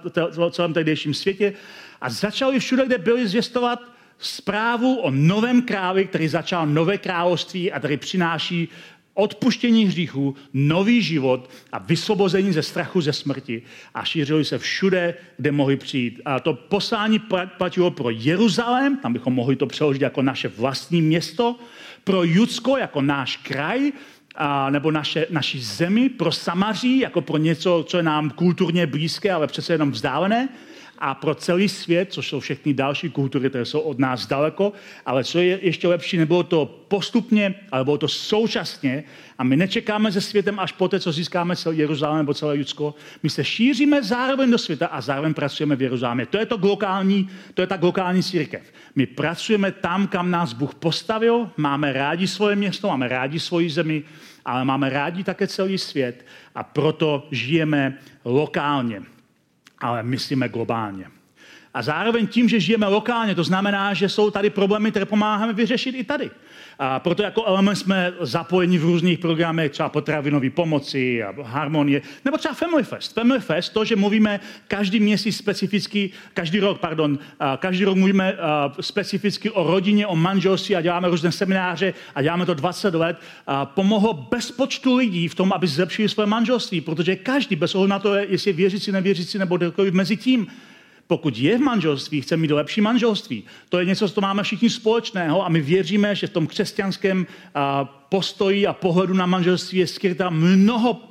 celém 0.51 0.73
tehdejším 0.73 1.13
světě 1.13 1.53
a 2.01 2.09
začali 2.09 2.59
všude, 2.59 2.85
kde 2.85 2.97
byli 2.97 3.27
zvěstovat 3.27 3.81
zprávu 4.19 4.95
o 4.95 5.11
novém 5.11 5.61
králi, 5.61 6.05
který 6.05 6.27
začal 6.27 6.67
nové 6.67 6.97
království 6.97 7.71
a 7.71 7.79
který 7.79 7.97
přináší 7.97 8.69
odpuštění 9.17 9.85
hříchů, 9.85 10.35
nový 10.53 11.01
život 11.01 11.49
a 11.71 11.77
vysvobození 11.77 12.53
ze 12.53 12.61
strachu 12.63 13.01
ze 13.01 13.13
smrti 13.13 13.61
a 13.93 14.03
šířili 14.03 14.45
se 14.45 14.57
všude, 14.57 15.13
kde 15.37 15.51
mohli 15.51 15.77
přijít. 15.77 16.21
A 16.25 16.39
to 16.39 16.53
poslání 16.53 17.19
platilo 17.57 17.91
pro 17.91 18.09
Jeruzalém, 18.09 18.97
tam 18.97 19.13
bychom 19.13 19.33
mohli 19.33 19.55
to 19.55 19.65
přeložit 19.65 20.01
jako 20.01 20.21
naše 20.21 20.47
vlastní 20.47 21.01
město, 21.01 21.55
pro 22.03 22.23
Judsko 22.23 22.77
jako 22.77 23.01
náš 23.01 23.37
kraj, 23.37 23.91
a, 24.35 24.69
nebo 24.69 24.91
naše, 24.91 25.27
naši 25.29 25.59
zemi, 25.59 26.09
pro 26.09 26.31
Samaří 26.31 26.99
jako 26.99 27.21
pro 27.21 27.37
něco, 27.37 27.85
co 27.87 27.97
je 27.97 28.03
nám 28.03 28.29
kulturně 28.29 28.87
blízké, 28.87 29.31
ale 29.31 29.47
přece 29.47 29.73
jenom 29.73 29.91
vzdálené, 29.91 30.49
a 30.99 31.13
pro 31.13 31.35
celý 31.35 31.69
svět, 31.69 32.13
což 32.13 32.29
jsou 32.29 32.39
všechny 32.39 32.73
další 32.73 33.09
kultury, 33.09 33.49
které 33.49 33.65
jsou 33.65 33.79
od 33.79 33.99
nás 33.99 34.27
daleko, 34.27 34.73
ale 35.05 35.23
co 35.23 35.39
je 35.39 35.59
ještě 35.61 35.87
lepší, 35.87 36.17
nebylo 36.17 36.43
to 36.43 36.65
postupně, 36.87 37.55
ale 37.71 37.83
bylo 37.83 37.97
to 37.97 38.07
současně 38.07 39.03
a 39.37 39.43
my 39.43 39.57
nečekáme 39.57 40.11
se 40.11 40.21
světem 40.21 40.59
až 40.59 40.71
poté, 40.71 40.99
co 40.99 41.11
získáme 41.11 41.55
celý 41.55 41.77
Jeruzalém 41.77 42.17
nebo 42.17 42.33
celé 42.33 42.57
Judsko. 42.57 42.95
My 43.23 43.29
se 43.29 43.43
šíříme 43.43 44.03
zároveň 44.03 44.51
do 44.51 44.57
světa 44.57 44.87
a 44.87 45.01
zároveň 45.01 45.33
pracujeme 45.33 45.75
v 45.75 45.81
Jeruzalémě. 45.81 46.25
To 46.25 46.37
je 46.37 46.45
to 46.45 46.57
glokální, 46.57 47.29
to 47.53 47.61
je 47.61 47.67
ta 47.67 47.77
glokální 47.77 48.23
církev. 48.23 48.61
My 48.95 49.05
pracujeme 49.05 49.71
tam, 49.71 50.07
kam 50.07 50.31
nás 50.31 50.53
Bůh 50.53 50.75
postavil, 50.75 51.49
máme 51.57 51.93
rádi 51.93 52.27
svoje 52.27 52.55
město, 52.55 52.87
máme 52.87 53.07
rádi 53.07 53.39
svoji 53.39 53.69
zemi, 53.69 54.03
ale 54.45 54.65
máme 54.65 54.89
rádi 54.89 55.23
také 55.23 55.47
celý 55.47 55.77
svět 55.77 56.25
a 56.55 56.63
proto 56.63 57.27
žijeme 57.31 57.97
lokálně, 58.25 59.01
ale 59.79 60.03
myslíme 60.03 60.49
globálně. 60.49 61.07
A 61.73 61.81
zároveň 61.81 62.27
tím, 62.27 62.49
že 62.49 62.59
žijeme 62.59 62.87
lokálně, 62.87 63.35
to 63.35 63.43
znamená, 63.43 63.93
že 63.93 64.09
jsou 64.09 64.31
tady 64.31 64.49
problémy, 64.49 64.91
které 64.91 65.05
pomáháme 65.05 65.53
vyřešit 65.53 65.95
i 65.95 66.03
tady. 66.03 66.31
A 66.79 66.99
proto 66.99 67.23
jako 67.23 67.45
element 67.45 67.75
jsme 67.75 68.13
zapojeni 68.19 68.77
v 68.77 68.83
různých 68.83 69.19
programech, 69.19 69.71
třeba 69.71 69.89
potravinové 69.89 70.49
pomoci 70.49 71.23
a 71.23 71.33
harmonie, 71.43 72.01
nebo 72.25 72.37
třeba 72.37 72.53
Family 72.53 72.83
Fest. 72.83 73.13
Family 73.13 73.39
Fest, 73.39 73.73
to, 73.73 73.85
že 73.85 73.95
mluvíme 73.95 74.39
každý 74.67 74.99
měsíc 74.99 75.37
specificky, 75.37 76.11
každý 76.33 76.59
rok, 76.59 76.79
pardon, 76.79 77.19
každý 77.57 77.85
rok 77.85 77.97
mluvíme 77.97 78.37
specificky 78.81 79.49
o 79.49 79.71
rodině, 79.71 80.07
o 80.07 80.15
manželství 80.15 80.75
a 80.75 80.81
děláme 80.81 81.07
různé 81.07 81.31
semináře 81.31 81.93
a 82.15 82.21
děláme 82.21 82.45
to 82.45 82.53
20 82.53 82.95
let, 82.95 83.17
pomohlo 83.63 84.13
bezpočtu 84.13 84.95
lidí 84.95 85.27
v 85.27 85.35
tom, 85.35 85.53
aby 85.53 85.67
zlepšili 85.67 86.09
své 86.09 86.25
manželství, 86.25 86.81
protože 86.81 87.15
každý, 87.15 87.55
bez 87.55 87.75
ohledu 87.75 87.89
na 87.89 87.99
to, 87.99 88.15
jestli 88.15 88.49
je 88.49 88.55
věřící, 88.55 88.91
nevěřící 88.91 89.37
nebo 89.37 89.57
kdokoliv 89.57 89.93
mezi 89.93 90.17
tím, 90.17 90.47
pokud 91.07 91.37
je 91.37 91.57
v 91.57 91.61
manželství, 91.61 92.21
chce 92.21 92.37
mít 92.37 92.51
lepší 92.51 92.81
manželství. 92.81 93.43
To 93.69 93.79
je 93.79 93.85
něco, 93.85 94.09
co 94.09 94.21
máme 94.21 94.43
všichni 94.43 94.69
společného 94.69 95.45
a 95.45 95.49
my 95.49 95.61
věříme, 95.61 96.15
že 96.15 96.27
v 96.27 96.29
tom 96.29 96.47
křesťanském 96.47 97.27
postoji 98.09 98.67
a 98.67 98.73
pohledu 98.73 99.13
na 99.13 99.25
manželství 99.25 99.79
je 99.79 99.87
skryta 99.87 100.29
mnoho 100.29 101.01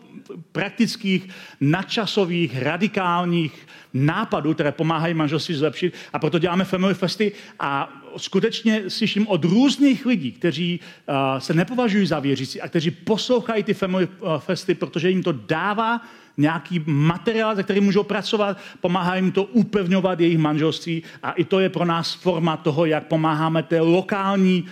praktických, 0.53 1.29
nadčasových, 1.61 2.63
radikálních 2.63 3.67
nápadů, 3.95 4.55
které 4.55 4.73
pomáhají 4.73 5.15
manželství 5.15 5.55
zlepšit. 5.55 5.95
A 6.13 6.19
proto 6.19 6.39
děláme 6.39 6.65
Family 6.65 6.95
Festy 6.95 7.33
a 7.61 8.03
skutečně 8.19 8.91
slyším 8.91 9.27
od 9.27 9.45
různých 9.45 10.07
lidí, 10.07 10.33
kteří 10.33 10.81
uh, 10.81 11.15
se 11.39 11.55
nepovažují 11.55 12.07
za 12.07 12.21
věřící 12.21 12.61
a 12.61 12.69
kteří 12.69 12.91
poslouchají 12.91 13.63
ty 13.63 13.75
Family 13.75 14.09
Festy, 14.39 14.75
protože 14.75 15.11
jim 15.11 15.23
to 15.23 15.33
dává 15.33 16.01
nějaký 16.37 16.83
materiál, 16.87 17.57
se 17.57 17.63
kterým 17.63 17.85
můžou 17.85 18.03
pracovat, 18.03 18.59
pomáhá 18.81 19.17
jim 19.17 19.33
to 19.33 19.45
upevňovat 19.45 20.21
jejich 20.21 20.39
manželství 20.39 21.03
a 21.23 21.33
i 21.33 21.45
to 21.45 21.61
je 21.61 21.69
pro 21.69 21.85
nás 21.85 22.15
forma 22.15 22.57
toho, 22.57 22.85
jak 22.87 23.07
pomáháme 23.07 23.63
té 23.63 23.81
lokální, 23.81 24.65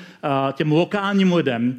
těm 0.52 0.72
lokálním 0.72 1.32
lidem, 1.32 1.76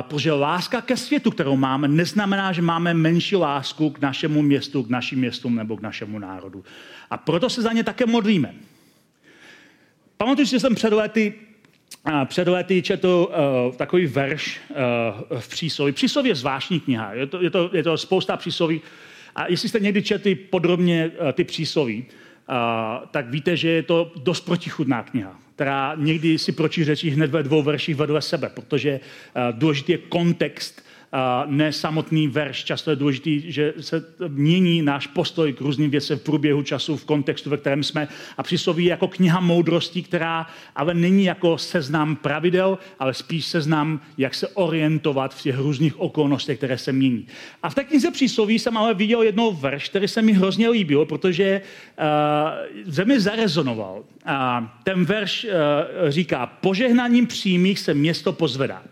protože 0.00 0.32
láska 0.32 0.80
ke 0.80 0.96
světu, 0.96 1.30
kterou 1.30 1.56
máme, 1.56 1.88
neznamená, 1.88 2.52
že 2.52 2.62
máme 2.62 2.94
menší 2.94 3.36
lásku 3.36 3.90
k 3.90 4.00
našemu 4.00 4.42
městu, 4.42 4.82
k 4.82 4.88
našim 4.88 5.18
městům 5.18 5.56
nebo 5.56 5.76
k 5.76 5.82
našemu 5.82 6.18
národu. 6.18 6.64
A 7.10 7.16
proto 7.16 7.50
se 7.50 7.62
za 7.62 7.72
ně 7.72 7.84
také 7.84 8.06
modlíme. 8.06 8.54
Pamatuju, 10.22 10.46
že 10.46 10.60
jsem 10.60 10.74
před 10.74 10.92
lety 10.92 11.34
před 12.24 12.48
lety 12.48 12.82
četl 12.82 13.28
uh, 13.68 13.76
takový 13.76 14.06
verš 14.06 14.60
uh, 14.70 15.40
v 15.40 15.48
přísloví. 15.48 15.92
Přísloví 15.92 16.28
je 16.28 16.34
zvláštní 16.34 16.80
kniha. 16.80 17.14
Je 17.14 17.26
to, 17.26 17.42
je 17.42 17.50
to, 17.50 17.70
je 17.72 17.82
to 17.82 17.98
spousta 17.98 18.36
přísloví. 18.36 18.80
A 19.34 19.50
jestli 19.50 19.68
jste 19.68 19.80
někdy 19.80 20.02
četli 20.02 20.34
podrobně 20.34 21.10
uh, 21.20 21.32
ty 21.32 21.44
přísloví, 21.44 22.04
uh, 22.06 22.54
tak 23.10 23.30
víte, 23.30 23.56
že 23.56 23.68
je 23.68 23.82
to 23.82 24.12
dost 24.16 24.40
protichudná 24.40 25.02
kniha, 25.02 25.38
která 25.54 25.94
někdy 25.96 26.38
si 26.38 26.52
pročí 26.52 27.10
hned 27.10 27.30
ve 27.30 27.42
dvou 27.42 27.62
verších 27.62 27.96
vedle 27.96 28.22
sebe, 28.22 28.50
protože 28.54 29.00
uh, 29.00 29.58
důležitý 29.58 29.92
je 29.92 29.98
kontext 29.98 30.82
ne 31.46 31.72
samotný 31.72 32.28
verš. 32.28 32.64
Často 32.64 32.90
je 32.90 32.96
důležitý, 32.96 33.52
že 33.52 33.74
se 33.80 34.04
mění 34.28 34.82
náš 34.82 35.06
postoj 35.06 35.52
k 35.52 35.60
různým 35.60 35.90
věcem 35.90 36.18
v 36.18 36.22
průběhu 36.22 36.62
času, 36.62 36.96
v 36.96 37.04
kontextu, 37.04 37.50
ve 37.50 37.56
kterém 37.56 37.82
jsme. 37.82 38.08
A 38.36 38.42
přísloví 38.42 38.84
jako 38.84 39.08
kniha 39.08 39.40
moudrosti, 39.40 40.02
která 40.02 40.46
ale 40.76 40.94
není 40.94 41.24
jako 41.24 41.58
seznam 41.58 42.16
pravidel, 42.16 42.78
ale 42.98 43.14
spíš 43.14 43.46
seznam, 43.46 44.00
jak 44.18 44.34
se 44.34 44.48
orientovat 44.48 45.34
v 45.34 45.42
těch 45.42 45.58
různých 45.58 46.00
okolnostech, 46.00 46.58
které 46.58 46.78
se 46.78 46.92
mění. 46.92 47.26
A 47.62 47.70
v 47.70 47.74
té 47.74 47.84
knize 47.84 48.10
přísloví 48.10 48.58
jsem 48.58 48.76
ale 48.76 48.94
viděl 48.94 49.22
jednou 49.22 49.52
verš, 49.52 49.88
který 49.88 50.08
se 50.08 50.22
mi 50.22 50.32
hrozně 50.32 50.68
líbil, 50.68 51.04
protože 51.04 51.60
uh, 51.98 52.92
ze 52.92 53.04
mě 53.04 53.20
zarezonoval. 53.20 53.98
Uh, 53.98 54.32
ten 54.84 55.04
verš 55.04 55.44
uh, 55.44 55.50
říká, 56.08 56.46
požehnaním 56.46 57.26
přímých 57.26 57.78
se 57.78 57.94
město 57.94 58.32
pozvedá. 58.32 58.82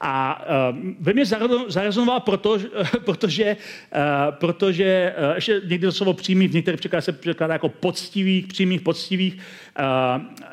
A 0.00 0.44
uh, 0.72 0.78
ve 1.00 1.12
mně 1.12 1.24
zarezonoval 1.68 2.20
proto, 2.20 2.58
protože, 3.04 3.56
uh, 3.56 4.34
protože 4.34 5.14
uh, 5.28 5.34
ještě 5.34 5.60
někdy 5.64 5.86
to 5.86 5.92
slovo 5.92 6.12
přímý 6.12 6.48
v 6.48 6.54
některých 6.54 6.80
překladech 6.80 7.04
se 7.04 7.12
překládá 7.12 7.52
jako 7.52 7.68
poctivých, 7.68 8.46
přímých, 8.46 8.80
poctivých. 8.80 9.38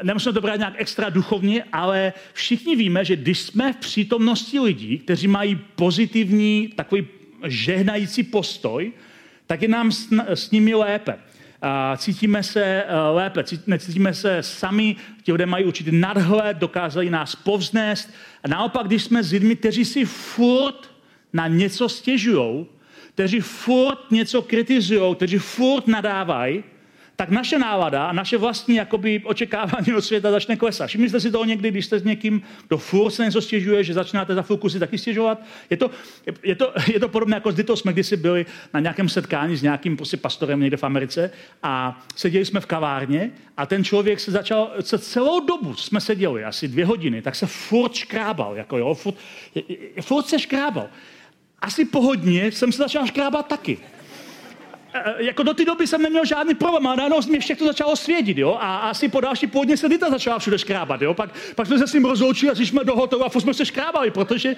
Nemusíme 0.03 0.33
to 0.33 0.41
brát 0.41 0.55
nějak 0.55 0.73
extra 0.77 1.09
duchovně, 1.09 1.63
ale 1.71 2.13
všichni 2.33 2.75
víme, 2.75 3.05
že 3.05 3.15
když 3.15 3.39
jsme 3.39 3.73
v 3.73 3.77
přítomnosti 3.77 4.59
lidí, 4.59 4.97
kteří 4.97 5.27
mají 5.27 5.59
pozitivní, 5.75 6.73
takový 6.75 7.07
žehnající 7.47 8.23
postoj, 8.23 8.91
tak 9.47 9.61
je 9.61 9.67
nám 9.67 9.91
s 10.27 10.51
nimi 10.51 10.73
lépe 10.73 11.15
cítíme 11.97 12.43
se 12.43 12.63
eh, 12.63 12.95
lépe, 13.11 13.43
necítíme 13.67 14.13
se 14.13 14.43
sami, 14.43 14.95
ti 15.23 15.31
lidé 15.31 15.45
mají 15.45 15.65
určitý 15.65 15.91
nadhled, 15.91 16.57
dokázali 16.57 17.09
nás 17.09 17.35
povznést. 17.35 18.13
A 18.43 18.47
naopak, 18.47 18.87
když 18.87 19.03
jsme 19.03 19.23
s 19.23 19.31
lidmi, 19.31 19.55
kteří 19.55 19.85
si 19.85 20.05
furt 20.05 20.91
na 21.33 21.47
něco 21.47 21.89
stěžují, 21.89 22.65
kteří 23.13 23.39
furt 23.39 24.11
něco 24.11 24.41
kritizují, 24.41 25.15
kteří 25.15 25.37
furt 25.37 25.87
nadávají, 25.87 26.63
tak 27.15 27.29
naše 27.29 27.59
nálada 27.59 28.05
a 28.05 28.13
naše 28.13 28.37
vlastní 28.37 28.75
jakoby, 28.75 29.21
očekávání 29.25 29.93
od 29.97 30.01
světa 30.01 30.31
začne 30.31 30.55
klesat. 30.55 30.87
Všimli 30.87 31.09
jste 31.09 31.19
si 31.19 31.31
toho 31.31 31.45
někdy, 31.45 31.71
když 31.71 31.85
jste 31.85 31.99
s 31.99 32.03
někým, 32.03 32.41
kdo 32.67 32.77
furt 32.77 33.11
se 33.11 33.25
něco 33.25 33.41
stěžuje, 33.41 33.83
že 33.83 33.93
začínáte 33.93 34.35
za 34.35 34.41
chvilku 34.41 34.69
si 34.69 34.79
taky 34.79 34.97
stěžovat? 34.97 35.41
Je 35.69 35.77
to, 35.77 35.91
je 36.43 36.55
to, 36.55 36.73
je 36.93 36.99
to 36.99 37.09
podobné, 37.09 37.35
jako 37.35 37.51
kdy 37.51 37.63
to 37.63 37.75
jsme 37.75 37.93
kdysi 37.93 38.17
byli 38.17 38.45
na 38.73 38.79
nějakém 38.79 39.09
setkání 39.09 39.55
s 39.55 39.61
nějakým 39.61 39.97
prostě 39.97 40.17
pastorem 40.17 40.59
někde 40.59 40.77
v 40.77 40.83
Americe 40.83 41.31
a 41.63 42.01
seděli 42.15 42.45
jsme 42.45 42.59
v 42.59 42.65
kavárně 42.65 43.31
a 43.57 43.65
ten 43.65 43.83
člověk 43.83 44.19
se 44.19 44.31
začal, 44.31 44.71
se 44.79 44.99
celou 44.99 45.45
dobu 45.45 45.75
jsme 45.75 46.01
seděli, 46.01 46.43
asi 46.43 46.67
dvě 46.67 46.85
hodiny, 46.85 47.21
tak 47.21 47.35
se 47.35 47.45
furt 47.45 47.93
škrábal, 47.93 48.57
jako 48.57 48.77
jo, 48.77 48.93
furt, 48.93 49.15
furt 50.01 50.25
se 50.25 50.39
škrábal. 50.39 50.87
Asi 51.59 51.85
po 51.85 52.01
hodině 52.01 52.51
jsem 52.51 52.71
se 52.71 52.77
začal 52.77 53.07
škrábat 53.07 53.47
taky. 53.47 53.77
Eh, 54.93 55.13
jako 55.17 55.43
do 55.43 55.53
té 55.53 55.65
doby 55.65 55.87
jsem 55.87 56.01
neměl 56.01 56.25
žádný 56.25 56.53
problém, 56.53 56.87
ale 56.87 56.95
najednou 56.95 57.19
mě 57.27 57.39
všechno 57.39 57.67
začalo 57.67 57.95
svědit, 57.95 58.37
jo, 58.37 58.57
a 58.59 58.77
asi 58.77 59.09
po 59.09 59.21
další 59.21 59.47
půdně 59.47 59.77
se 59.77 59.89
Dita 59.89 60.09
začala 60.09 60.39
všude 60.39 60.59
škrábat, 60.59 61.01
jo, 61.01 61.13
pak, 61.13 61.29
pak 61.55 61.67
jsme 61.67 61.77
se 61.77 61.87
s 61.87 61.93
ním 61.93 62.05
rozloučili 62.05 62.51
a 62.51 62.55
jsme 62.55 62.83
do 62.83 62.95
hotovu 62.95 63.25
a 63.25 63.29
jsme 63.29 63.53
se 63.53 63.65
škrábali, 63.65 64.11
protože 64.11 64.55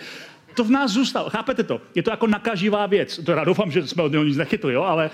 to 0.56 0.64
v 0.64 0.72
nás 0.72 0.92
zůstalo. 0.92 1.30
Chápete 1.30 1.64
to? 1.64 1.82
Je 1.96 2.04
to 2.04 2.10
jako 2.10 2.28
nakaživá 2.28 2.86
věc. 2.86 3.20
Já 3.28 3.44
doufám, 3.44 3.72
že 3.72 3.88
jsme 3.88 4.04
od 4.04 4.12
něho 4.12 4.24
nic 4.24 4.38
nechytli, 4.38 4.74
jo, 4.74 4.84
ale 4.84 5.10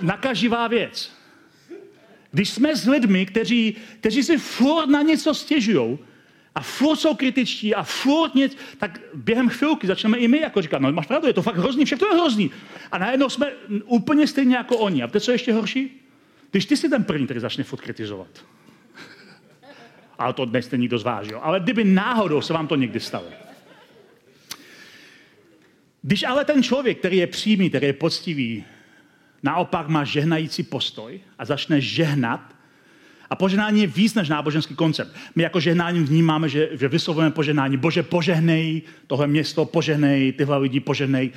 nakaživá 0.00 0.68
věc. 0.68 1.12
Když 2.32 2.50
jsme 2.50 2.76
s 2.76 2.86
lidmi, 2.86 3.26
kteří, 3.26 3.76
kteří 4.00 4.22
si 4.22 4.38
furt 4.38 4.86
na 4.86 5.02
něco 5.02 5.34
stěžují, 5.34 5.98
a 6.54 6.60
furt 6.60 6.96
jsou 6.96 7.14
kritičtí 7.14 7.74
a 7.74 7.82
furt 7.82 8.34
nic, 8.34 8.56
tak 8.78 9.00
během 9.14 9.48
chvilky 9.48 9.86
začneme 9.86 10.18
i 10.18 10.28
my 10.28 10.40
jako 10.40 10.62
říkat, 10.62 10.82
no 10.82 10.92
máš 10.92 11.06
pravdu, 11.06 11.26
je 11.26 11.32
to 11.32 11.42
fakt 11.42 11.56
hrozný, 11.56 11.84
všechno 11.84 12.08
je 12.08 12.14
hrozný. 12.14 12.50
A 12.92 12.98
najednou 12.98 13.28
jsme 13.28 13.46
úplně 13.84 14.26
stejně 14.26 14.56
jako 14.56 14.78
oni. 14.78 15.02
A 15.02 15.08
to 15.08 15.20
co 15.20 15.30
je 15.30 15.34
ještě 15.34 15.52
horší? 15.52 16.00
Když 16.50 16.66
ty 16.66 16.76
si 16.76 16.88
ten 16.88 17.04
první, 17.04 17.24
který 17.24 17.40
začne 17.40 17.64
furt 17.64 17.80
kritizovat. 17.80 18.28
Ale 20.18 20.32
to 20.32 20.44
dnes 20.44 20.70
nikdo 20.70 20.98
zvážil. 20.98 21.38
Ale 21.42 21.60
kdyby 21.60 21.84
náhodou 21.84 22.40
se 22.40 22.52
vám 22.52 22.66
to 22.66 22.76
někdy 22.76 23.00
stalo. 23.00 23.26
Když 26.02 26.22
ale 26.22 26.44
ten 26.44 26.62
člověk, 26.62 26.98
který 26.98 27.16
je 27.16 27.26
přímý, 27.26 27.68
který 27.68 27.86
je 27.86 27.92
poctivý, 27.92 28.64
naopak 29.42 29.88
má 29.88 30.04
žehnající 30.04 30.62
postoj 30.62 31.20
a 31.38 31.44
začne 31.44 31.80
žehnat, 31.80 32.40
a 33.30 33.36
požehnání 33.36 33.80
je 33.80 33.86
víc 33.86 34.14
než 34.14 34.28
náboženský 34.28 34.74
koncept. 34.74 35.16
My 35.34 35.42
jako 35.42 35.60
žehnání 35.60 36.00
vnímáme, 36.00 36.48
že, 36.48 36.68
že 36.72 36.88
vyslovujeme 36.88 37.30
požehnání. 37.30 37.76
Bože, 37.76 38.02
požehnej 38.02 38.82
tohle 39.06 39.26
město, 39.26 39.64
požehnej 39.64 40.32
tyhle 40.32 40.58
lidi, 40.58 40.80
požehnej. 40.80 41.30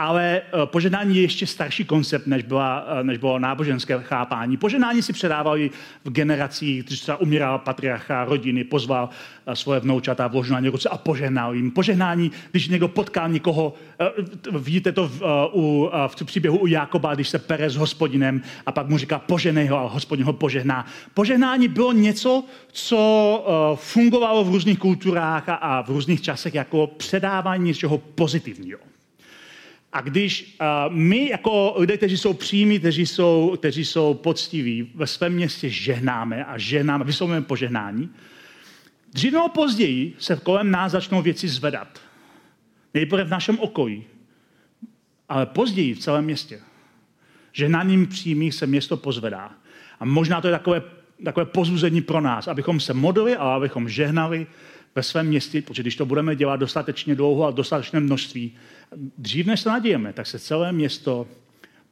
Ale 0.00 0.42
eh, 0.42 0.66
požehnání 0.66 1.16
je 1.16 1.22
ještě 1.22 1.46
starší 1.46 1.84
koncept, 1.84 2.26
než, 2.26 2.42
byla, 2.42 2.84
eh, 3.00 3.04
než 3.04 3.18
bylo 3.18 3.38
náboženské 3.38 4.00
chápání. 4.02 4.56
Požehnání 4.56 5.02
si 5.02 5.12
předávali 5.12 5.70
v 6.04 6.10
generacích, 6.10 6.84
když 6.84 7.00
třeba 7.00 7.16
umíral 7.16 7.58
patriarcha 7.58 8.24
rodiny, 8.24 8.64
pozval 8.64 9.08
eh, 9.46 9.56
svoje 9.56 9.80
vnoučata, 9.80 10.26
vložil 10.26 10.54
na 10.54 10.60
ně 10.60 10.70
ruce 10.70 10.88
a 10.88 10.96
požehnal 10.98 11.54
jim. 11.54 11.70
Požehnání, 11.70 12.32
když 12.50 12.68
někdo 12.68 12.88
potkal 12.88 13.28
někoho, 13.28 13.74
vidíte 14.52 14.92
to 14.92 15.08
v, 15.08 15.22
u, 15.52 15.90
v 16.06 16.24
příběhu 16.24 16.58
u 16.58 16.66
Jakoba, 16.66 17.14
když 17.14 17.28
se 17.28 17.38
pere 17.38 17.70
s 17.70 17.76
hospodinem 17.76 18.42
a 18.66 18.72
pak 18.72 18.88
mu 18.88 18.98
říká 18.98 19.18
poženej 19.18 19.66
ho 19.66 19.78
a 19.78 19.88
hospodin 19.88 20.26
ho 20.26 20.32
požehná. 20.32 20.86
Požehnání 21.14 21.68
bylo 21.68 21.92
něco, 21.92 22.44
co 22.72 22.96
fungovalo 23.74 24.44
v 24.44 24.48
různých 24.48 24.78
kulturách 24.78 25.44
a 25.48 25.82
v 25.82 25.88
různých 25.88 26.22
časech 26.22 26.54
jako 26.54 26.86
předávání 26.86 27.64
něčeho 27.64 27.98
pozitivního. 27.98 28.90
A 29.92 30.00
když 30.00 30.56
uh, 30.60 30.94
my 30.94 31.28
jako 31.28 31.74
lidé, 31.76 31.96
kteří 31.96 32.16
jsou 32.16 32.32
přímí, 32.32 32.78
kteří 32.78 33.06
jsou, 33.06 33.56
kteří 33.56 33.84
jsou 33.84 34.14
poctiví, 34.14 34.90
ve 34.94 35.06
svém 35.06 35.32
městě 35.32 35.70
žehnáme 35.70 36.44
a 36.44 36.58
žehnáme, 36.58 37.04
vyslovujeme 37.04 37.46
požehnání, 37.46 38.10
dřív 39.12 39.32
nebo 39.32 39.48
později 39.48 40.14
se 40.18 40.36
kolem 40.42 40.70
nás 40.70 40.92
začnou 40.92 41.22
věci 41.22 41.48
zvedat. 41.48 42.00
Nejprve 42.94 43.24
v 43.24 43.30
našem 43.30 43.58
okolí, 43.58 44.04
ale 45.28 45.46
později 45.46 45.94
v 45.94 45.98
celém 45.98 46.24
městě. 46.24 46.60
Žehnáním 47.52 48.06
přímých 48.06 48.54
se 48.54 48.66
město 48.66 48.96
pozvedá. 48.96 49.52
A 50.00 50.04
možná 50.04 50.40
to 50.40 50.48
je 50.48 50.52
takové, 50.52 50.82
takové 51.24 51.46
pozbuzení 51.46 52.00
pro 52.00 52.20
nás, 52.20 52.48
abychom 52.48 52.80
se 52.80 52.94
modlili 52.94 53.36
a 53.36 53.42
abychom 53.42 53.88
žehnali 53.88 54.46
ve 54.94 55.02
svém 55.02 55.26
městě, 55.26 55.62
protože 55.62 55.82
když 55.82 55.96
to 55.96 56.06
budeme 56.06 56.36
dělat 56.36 56.56
dostatečně 56.56 57.14
dlouho 57.14 57.46
a 57.46 57.50
dostatečné 57.50 58.00
množství, 58.00 58.56
dřív 59.18 59.46
než 59.46 59.60
se 59.60 59.68
nadějeme, 59.68 60.12
tak 60.12 60.26
se 60.26 60.38
celé 60.38 60.72
město 60.72 61.26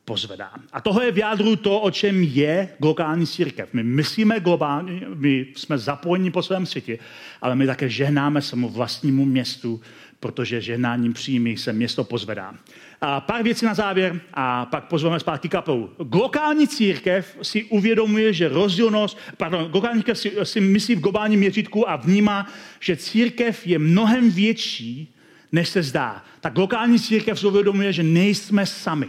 pozvedá. 0.05 0.51
A 0.73 0.81
tohle 0.81 1.05
je 1.05 1.13
v 1.13 1.19
jádru 1.19 1.57
to, 1.57 1.81
o 1.81 1.91
čem 1.91 2.23
je 2.23 2.69
globální 2.79 3.27
církev. 3.27 3.69
My 3.73 3.83
myslíme 3.83 4.41
globálně, 4.41 5.03
my 5.15 5.47
jsme 5.57 5.79
zapojeni 5.79 6.31
po 6.31 6.43
svém 6.43 6.67
světě, 6.67 6.99
ale 7.43 7.55
my 7.55 7.67
také 7.67 7.89
žehnáme 7.89 8.43
svému 8.43 8.69
vlastnímu 8.69 9.25
městu, 9.25 9.81
protože 10.21 10.61
žehnáním 10.61 11.13
přímých 11.13 11.61
se 11.61 11.73
město 11.73 12.05
pozvedá. 12.05 12.55
A 13.01 13.21
pár 13.21 13.43
věcí 13.43 13.67
na 13.67 13.75
závěr 13.75 14.21
a 14.35 14.67
pak 14.67 14.85
pozveme 14.89 15.21
zpátky 15.21 15.49
kapelu. 15.49 15.91
Globální 15.99 16.69
církev 16.69 17.39
si 17.43 17.65
uvědomuje, 17.65 18.33
že 18.33 18.49
rozdílnost, 18.49 19.19
pardon, 19.37 19.71
globální 19.71 20.03
církev 20.03 20.19
si, 20.19 20.33
si 20.43 20.61
myslí 20.61 20.95
v 20.95 21.01
globálním 21.01 21.41
měřítku 21.41 21.91
a 21.91 21.97
vnímá, 21.97 22.47
že 22.81 22.97
církev 22.97 23.67
je 23.67 23.79
mnohem 23.79 24.31
větší, 24.31 25.15
než 25.53 25.69
se 25.69 25.83
zdá. 25.83 26.25
Tak 26.41 26.53
globální 26.53 26.99
církev 27.01 27.41
si 27.41 27.47
uvědomuje, 27.47 27.93
že 27.93 28.03
nejsme 28.03 28.67
sami. 28.67 29.09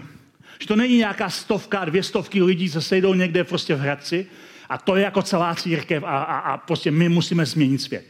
Že 0.59 0.67
to 0.67 0.75
není 0.75 0.97
nějaká 0.97 1.29
stovka, 1.29 1.85
dvě 1.85 2.03
stovky 2.03 2.43
lidí, 2.43 2.69
co 2.69 2.81
sejdou 2.81 3.13
někde 3.13 3.43
prostě 3.43 3.75
v 3.75 3.79
Hradci 3.79 4.25
a 4.69 4.77
to 4.77 4.95
je 4.95 5.03
jako 5.03 5.21
celá 5.21 5.55
církev 5.55 6.03
a, 6.03 6.23
a, 6.23 6.37
a 6.39 6.57
prostě 6.57 6.91
my 6.91 7.09
musíme 7.09 7.45
změnit 7.45 7.81
svět. 7.81 8.05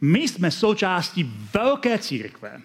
My 0.00 0.20
jsme 0.20 0.50
součástí 0.50 1.32
velké 1.54 1.98
církve, 1.98 2.60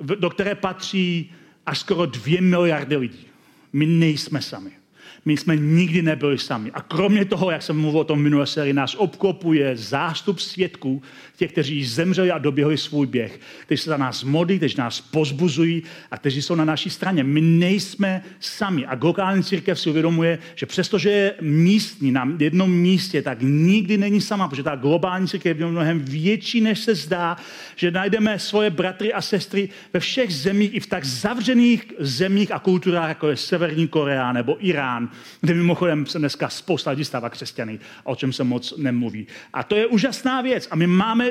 do 0.00 0.30
které 0.30 0.54
patří 0.54 1.32
až 1.66 1.78
skoro 1.78 2.06
dvě 2.06 2.40
miliardy 2.40 2.96
lidí. 2.96 3.26
My 3.72 3.86
nejsme 3.86 4.42
sami. 4.42 4.79
My 5.24 5.36
jsme 5.36 5.56
nikdy 5.56 6.02
nebyli 6.02 6.38
sami. 6.38 6.70
A 6.70 6.80
kromě 6.80 7.24
toho, 7.24 7.50
jak 7.50 7.62
jsem 7.62 7.80
mluvil 7.80 8.00
o 8.00 8.04
tom 8.04 8.22
minulé 8.22 8.46
sérii, 8.46 8.72
nás 8.72 8.94
obklopuje 8.98 9.76
zástup 9.76 10.38
svědků, 10.38 11.02
těch, 11.36 11.52
kteří 11.52 11.84
zemřeli 11.84 12.30
a 12.30 12.38
doběhli 12.38 12.78
svůj 12.78 13.06
běh, 13.06 13.40
kteří 13.62 13.82
se 13.82 13.90
za 13.90 13.96
nás 13.96 14.24
modlí, 14.24 14.56
kteří 14.56 14.74
nás 14.78 15.00
pozbuzují 15.00 15.82
a 16.10 16.18
kteří 16.18 16.42
jsou 16.42 16.54
na 16.54 16.64
naší 16.64 16.90
straně. 16.90 17.24
My 17.24 17.40
nejsme 17.40 18.22
sami. 18.40 18.86
A 18.86 18.94
globální 18.94 19.44
církev 19.44 19.80
si 19.80 19.90
uvědomuje, 19.90 20.38
že 20.54 20.66
přestože 20.66 21.10
je 21.10 21.34
místní 21.40 22.12
na 22.12 22.28
jednom 22.38 22.70
místě, 22.70 23.22
tak 23.22 23.38
nikdy 23.40 23.98
není 23.98 24.20
sama, 24.20 24.48
protože 24.48 24.62
ta 24.62 24.76
globální 24.76 25.28
církev 25.28 25.58
je 25.60 25.66
mnohem 25.66 25.98
větší, 25.98 26.60
než 26.60 26.78
se 26.78 26.94
zdá, 26.94 27.36
že 27.76 27.90
najdeme 27.90 28.38
svoje 28.38 28.70
bratry 28.70 29.12
a 29.12 29.20
sestry 29.20 29.68
ve 29.92 30.00
všech 30.00 30.34
zemích, 30.34 30.74
i 30.74 30.80
v 30.80 30.86
tak 30.86 31.04
zavřených 31.04 31.92
zemích 31.98 32.52
a 32.52 32.58
kulturách, 32.58 33.08
jako 33.08 33.28
je 33.28 33.36
Severní 33.36 33.88
Korea 33.88 34.32
nebo 34.32 34.56
Irán, 34.66 35.09
kde 35.40 35.54
mimochodem 35.54 36.06
se 36.06 36.18
dneska 36.18 36.48
spousta 36.48 36.90
lidí 36.90 37.04
stává 37.04 37.30
křesťany, 37.30 37.78
o 38.04 38.16
čem 38.16 38.32
se 38.32 38.44
moc 38.44 38.74
nemluví. 38.76 39.26
A 39.52 39.62
to 39.62 39.76
je 39.76 39.86
úžasná 39.86 40.40
věc. 40.40 40.68
A 40.70 40.76
my 40.76 40.86
máme 40.86 41.30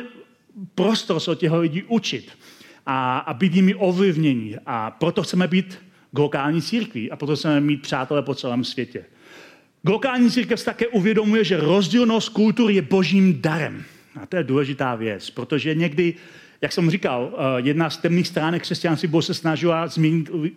prostor 0.76 1.20
se 1.20 1.32
od 1.32 1.40
těch 1.40 1.52
lidí 1.52 1.84
učit 1.84 2.32
a, 2.86 3.18
a 3.18 3.34
být 3.34 3.56
jimi 3.56 3.76
ovlivnění. 3.76 4.56
A 4.66 4.92
proto 4.92 5.24
chceme 5.24 5.48
být 5.48 5.80
globální 6.12 6.62
církví 6.62 7.12
a 7.12 7.16
proto 7.16 7.36
chceme 7.36 7.62
mít 7.62 7.82
přátelé 7.82 8.22
po 8.22 8.36
celém 8.36 8.64
světě. 8.64 9.06
Globální 9.84 10.32
církev 10.32 10.66
také 10.66 10.88
uvědomuje, 10.88 11.44
že 11.44 11.58
rozdílnost 11.58 12.30
kultur 12.30 12.72
je 12.72 12.82
božím 12.82 13.42
darem. 13.42 13.84
A 14.22 14.26
to 14.26 14.38
je 14.38 14.44
důležitá 14.44 14.96
věc, 14.96 15.30
protože 15.30 15.76
někdy, 15.76 16.14
jak 16.62 16.72
jsem 16.72 16.90
říkal, 16.90 17.32
eh, 17.34 17.62
jedna 17.62 17.90
z 17.90 17.98
temných 17.98 18.28
stránek 18.28 18.62
křesťanství 18.62 19.10
se 19.20 19.34
snažila 19.34 19.88
změnit 19.88 20.30
eh, 20.30 20.50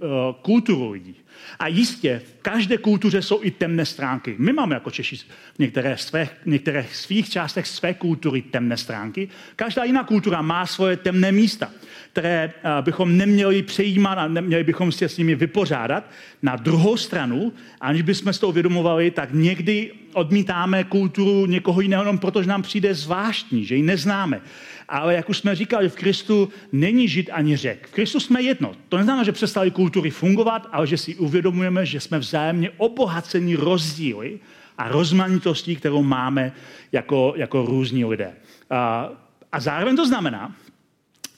kulturu 0.43 0.91
lidí. 0.91 1.17
A 1.59 1.67
jistě, 1.67 2.23
v 2.25 2.43
každé 2.43 2.79
kultuře 2.79 3.23
jsou 3.23 3.39
i 3.43 3.51
temné 3.51 3.87
stránky. 3.87 4.35
My 4.39 4.53
máme 4.53 4.75
jako 4.75 4.91
Češi 4.91 5.17
v 5.17 5.59
některé, 5.59 5.97
své, 5.99 6.29
některé 6.47 6.87
svých 6.93 7.31
částech 7.31 7.67
své 7.67 7.95
kultury 7.95 8.43
temné 8.43 8.77
stránky. 8.77 9.29
Každá 9.57 9.85
jiná 9.85 10.05
kultura 10.05 10.43
má 10.43 10.67
svoje 10.67 10.97
temné 10.97 11.33
místa, 11.33 11.71
které 12.13 12.53
eh, 12.57 12.83
bychom 12.83 13.17
neměli 13.17 13.63
přejímat 13.63 14.19
a 14.19 14.29
neměli 14.29 14.65
bychom 14.65 14.93
se 14.93 15.09
s 15.09 15.19
nimi 15.19 15.35
vypořádat. 15.35 16.11
Na 16.43 16.57
druhou 16.57 16.97
stranu, 16.97 17.53
aniž 17.81 18.03
bychom 18.03 18.33
s 18.33 18.39
to 18.39 18.49
uvědomovali, 18.49 19.11
tak 19.11 19.29
někdy 19.33 19.93
odmítáme 20.13 20.85
kulturu 20.85 21.47
někoho 21.47 21.81
jiného, 21.81 22.03
jenom 22.03 22.19
protože 22.19 22.49
nám 22.49 22.63
přijde 22.63 22.95
zvláštní, 22.95 23.65
že 23.65 23.77
ji 23.77 23.83
neznáme. 23.83 24.41
Ale 24.89 25.15
jak 25.15 25.29
už 25.29 25.39
jsme 25.39 25.55
říkali, 25.55 25.89
v 25.89 25.97
Kristu 25.97 26.49
není 26.73 27.09
žid 27.09 27.31
ani 27.33 27.57
řek. 27.57 27.89
V 27.89 27.93
Kristu 27.93 28.21
jsme 28.21 28.43
jedno. 28.43 28.73
To 28.89 28.97
neznamená, 28.97 29.25
že 29.25 29.33
přestali 29.33 29.71
kultury 29.71 30.11
fungovat, 30.11 30.69
ale 30.73 30.87
že 30.87 30.97
si 30.97 31.15
uvědomujeme, 31.15 31.87
že 31.87 32.01
jsme 32.01 32.19
vzájemně 32.19 32.71
obohacení 32.77 33.57
rozdíly 33.57 34.41
a 34.79 34.89
rozmanitostí, 34.89 35.77
kterou 35.77 36.03
máme 36.03 36.53
jako, 36.93 37.35
jako 37.37 37.67
různí 37.67 38.05
lidé. 38.05 38.33
A, 38.71 39.09
a 39.53 39.61
zároveň 39.61 39.97
to 39.97 40.07
znamená, 40.07 40.57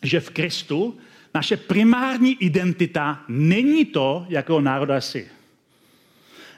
že 0.02 0.20
v 0.20 0.30
Kristu 0.30 0.96
naše 1.34 1.56
primární 1.56 2.36
identita 2.44 3.24
není 3.28 3.84
to, 3.84 4.26
jakého 4.28 4.60
národa 4.60 5.00
jsi. 5.00 5.28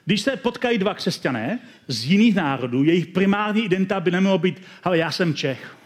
Když 0.06 0.20
se 0.20 0.36
potkají 0.36 0.78
dva 0.78 0.94
křesťané 0.94 1.58
z 1.88 2.04
jiných 2.04 2.34
národů, 2.34 2.84
jejich 2.84 3.06
primární 3.06 3.64
identita 3.64 4.00
by 4.00 4.10
nemělo 4.10 4.38
být, 4.38 4.62
ale 4.84 4.98
já 4.98 5.10
jsem 5.10 5.34
Čech, 5.34 5.76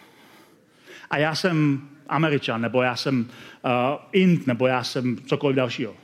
a 1.10 1.18
já 1.18 1.34
jsem 1.34 1.88
Američan, 2.08 2.60
nebo 2.60 2.82
já 2.82 2.96
jsem 2.96 3.20
uh, 3.20 3.70
Int, 4.12 4.46
nebo 4.46 4.66
já 4.66 4.84
jsem 4.84 5.16
cokoliv 5.26 5.56
dalšího. 5.56 5.96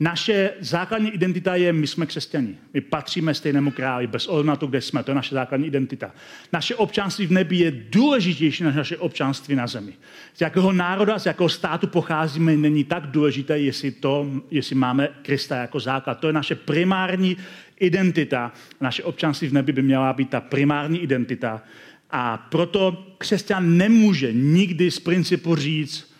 Naše 0.00 0.50
základní 0.60 1.10
identita 1.10 1.54
je, 1.54 1.72
my 1.72 1.86
jsme 1.86 2.06
křesťani. 2.06 2.56
My 2.74 2.80
patříme 2.80 3.34
stejnému 3.34 3.70
králi, 3.70 4.06
bez 4.06 4.26
ohledu 4.26 4.46
na 4.46 4.56
to, 4.56 4.66
kde 4.66 4.80
jsme. 4.80 5.02
To 5.02 5.10
je 5.10 5.14
naše 5.14 5.34
základní 5.34 5.66
identita. 5.66 6.10
Naše 6.52 6.74
občanství 6.74 7.26
v 7.26 7.32
nebi 7.32 7.56
je 7.56 7.70
důležitější 7.70 8.64
než 8.64 8.74
naše 8.74 8.96
občanství 8.96 9.54
na 9.54 9.66
zemi. 9.66 9.92
Z 10.34 10.40
jakého 10.40 10.72
národa, 10.72 11.18
z 11.18 11.26
jakého 11.26 11.48
státu 11.48 11.86
pocházíme, 11.86 12.56
není 12.56 12.84
tak 12.84 13.06
důležité, 13.06 13.58
jestli, 13.58 13.90
to, 13.90 14.30
jestli 14.50 14.74
máme 14.74 15.08
Krista 15.22 15.56
jako 15.56 15.80
základ. 15.80 16.18
To 16.18 16.26
je 16.26 16.32
naše 16.32 16.54
primární 16.54 17.36
identita. 17.80 18.52
Naše 18.80 19.02
občanství 19.02 19.48
v 19.48 19.52
nebi 19.52 19.72
by 19.72 19.82
měla 19.82 20.12
být 20.12 20.30
ta 20.30 20.40
primární 20.40 20.98
identita, 20.98 21.62
a 22.10 22.36
proto 22.36 23.06
křesťan 23.18 23.76
nemůže 23.76 24.32
nikdy 24.32 24.90
z 24.90 24.98
principu 24.98 25.56
říct, 25.56 26.14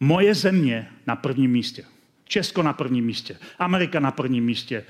moje 0.00 0.34
země 0.34 0.88
na 1.06 1.16
prvním 1.16 1.50
místě. 1.50 1.84
Česko 2.28 2.62
na 2.62 2.72
prvním 2.72 3.04
místě, 3.04 3.36
Amerika 3.58 4.00
na 4.00 4.10
prvním 4.10 4.44
místě, 4.44 4.84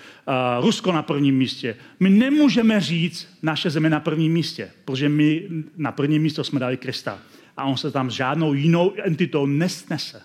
uh, 0.59 0.65
Rusko 0.65 0.93
na 0.93 1.03
prvním 1.03 1.37
místě. 1.37 1.77
My 2.01 2.11
nemůžeme 2.11 2.81
říct 2.81 3.39
naše 3.43 3.71
země 3.71 3.91
na 3.91 4.01
prvním 4.01 4.33
místě, 4.33 4.71
protože 4.85 5.09
my 5.09 5.49
na 5.77 5.93
prvním 5.93 6.23
místo 6.23 6.45
jsme 6.45 6.61
dali 6.61 6.77
Krista 6.77 7.19
a 7.57 7.65
on 7.65 7.77
se 7.77 7.91
tam 7.91 8.11
s 8.11 8.15
žádnou 8.15 8.55
jinou 8.55 8.93
entitou 9.03 9.47
nesnese. 9.47 10.23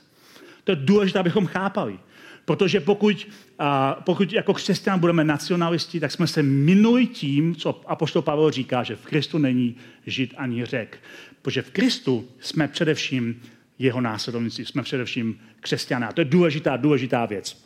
To 0.64 0.72
je 0.72 0.76
důležité, 0.76 1.20
abychom 1.20 1.46
chápali. 1.46 2.00
Protože 2.46 2.80
pokud, 2.80 3.28
a, 3.60 3.94
pokud 4.06 4.34
jako 4.34 4.54
křesťan 4.54 5.00
budeme 5.00 5.24
nacionalisti, 5.24 6.00
tak 6.00 6.12
jsme 6.12 6.28
se 6.28 6.44
minuli 6.44 7.08
tím, 7.08 7.56
co 7.56 7.82
apoštol 7.88 8.22
Pavel 8.22 8.52
říká, 8.52 8.84
že 8.84 8.96
v 8.96 9.06
Kristu 9.06 9.38
není 9.38 9.76
žid 10.06 10.34
ani 10.38 10.66
řek. 10.66 11.00
Protože 11.42 11.62
v 11.62 11.72
Kristu 11.72 12.28
jsme 12.40 12.68
především 12.68 13.42
jeho 13.80 14.02
následovníci, 14.02 14.66
jsme 14.66 14.84
především 14.84 15.40
křesťané. 15.60 16.10
To 16.14 16.22
je 16.22 16.26
důležitá, 16.26 16.78
důležitá 16.78 17.26
věc. 17.26 17.64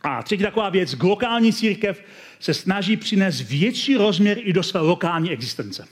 A 0.00 0.22
třetí 0.22 0.42
taková 0.42 0.68
věc, 0.68 0.96
lokální 1.02 1.52
církev 1.52 2.02
se 2.40 2.54
snaží 2.54 2.96
přinést 2.96 3.40
větší 3.40 3.96
rozměr 3.96 4.38
i 4.40 4.52
do 4.52 4.62
své 4.62 4.80
lokální 4.80 5.30
existence. 5.30 5.88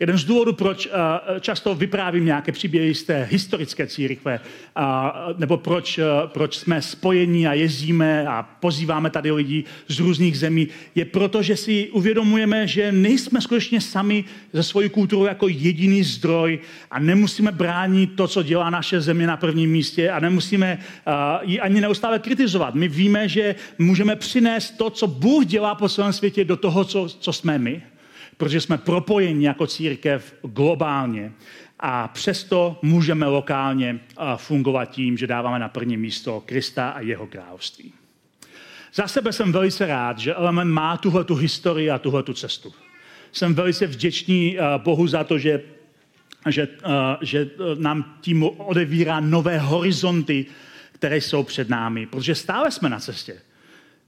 Jeden 0.00 0.18
z 0.18 0.24
důvodů, 0.24 0.52
proč 0.52 0.86
uh, 0.86 0.92
často 1.40 1.74
vyprávím 1.74 2.24
nějaké 2.24 2.52
příběhy 2.52 2.94
z 2.94 3.02
té 3.04 3.28
historické 3.30 3.86
církve, 3.86 4.40
nebo 5.38 5.56
proč, 5.56 5.98
uh, 5.98 6.04
proč 6.26 6.56
jsme 6.56 6.82
spojení 6.82 7.46
a 7.46 7.52
jezdíme 7.52 8.28
a 8.28 8.42
pozýváme 8.42 9.10
tady 9.10 9.30
lidi 9.30 9.64
z 9.88 10.00
různých 10.00 10.38
zemí, 10.38 10.68
je 10.94 11.04
proto, 11.04 11.42
že 11.42 11.56
si 11.56 11.88
uvědomujeme, 11.92 12.66
že 12.66 12.92
nejsme 12.92 13.40
skutečně 13.40 13.80
sami 13.80 14.24
ze 14.52 14.62
svojí 14.62 14.88
kulturou 14.88 15.24
jako 15.24 15.48
jediný 15.48 16.02
zdroj 16.02 16.58
a 16.90 16.98
nemusíme 16.98 17.52
bránit 17.52 18.16
to, 18.16 18.28
co 18.28 18.42
dělá 18.42 18.70
naše 18.70 19.00
země 19.00 19.26
na 19.26 19.36
prvním 19.36 19.70
místě 19.70 20.10
a 20.10 20.20
nemusíme 20.20 20.78
uh, 21.06 21.50
ji 21.50 21.60
ani 21.60 21.80
neustále 21.80 22.18
kritizovat. 22.18 22.74
My 22.74 22.88
víme, 22.88 23.28
že 23.28 23.54
můžeme 23.78 24.16
přinést 24.16 24.70
to, 24.70 24.90
co 24.90 25.06
Bůh 25.06 25.46
dělá 25.46 25.74
po 25.74 25.88
celém 25.88 26.12
světě, 26.12 26.44
do 26.44 26.56
toho, 26.56 26.84
co, 26.84 27.08
co 27.08 27.32
jsme 27.32 27.58
my 27.58 27.82
protože 28.42 28.60
jsme 28.60 28.78
propojeni 28.78 29.46
jako 29.46 29.66
církev 29.66 30.34
globálně 30.42 31.32
a 31.80 32.08
přesto 32.08 32.78
můžeme 32.82 33.26
lokálně 33.26 34.00
fungovat 34.36 34.84
tím, 34.84 35.18
že 35.18 35.26
dáváme 35.26 35.58
na 35.58 35.68
první 35.68 35.96
místo 35.96 36.42
Krista 36.46 36.90
a 36.90 37.00
jeho 37.00 37.26
království. 37.26 37.92
Za 38.94 39.06
sebe 39.06 39.32
jsem 39.32 39.52
velice 39.52 39.86
rád, 39.86 40.18
že 40.18 40.34
Element 40.34 40.70
má 40.70 40.96
tuhle 40.96 41.24
tu 41.24 41.34
historii 41.34 41.90
a 41.90 41.98
tuhle 41.98 42.22
tu 42.22 42.32
cestu. 42.32 42.74
Jsem 43.32 43.54
velice 43.54 43.86
vděčný 43.86 44.58
Bohu 44.76 45.06
za 45.06 45.24
to, 45.24 45.38
že, 45.38 45.62
že, 46.48 46.68
že 47.20 47.50
nám 47.78 48.18
tím 48.20 48.42
odevírá 48.42 49.20
nové 49.20 49.58
horizonty, 49.58 50.46
které 50.92 51.16
jsou 51.16 51.42
před 51.42 51.68
námi, 51.68 52.06
protože 52.06 52.34
stále 52.34 52.70
jsme 52.70 52.88
na 52.88 53.00
cestě 53.00 53.34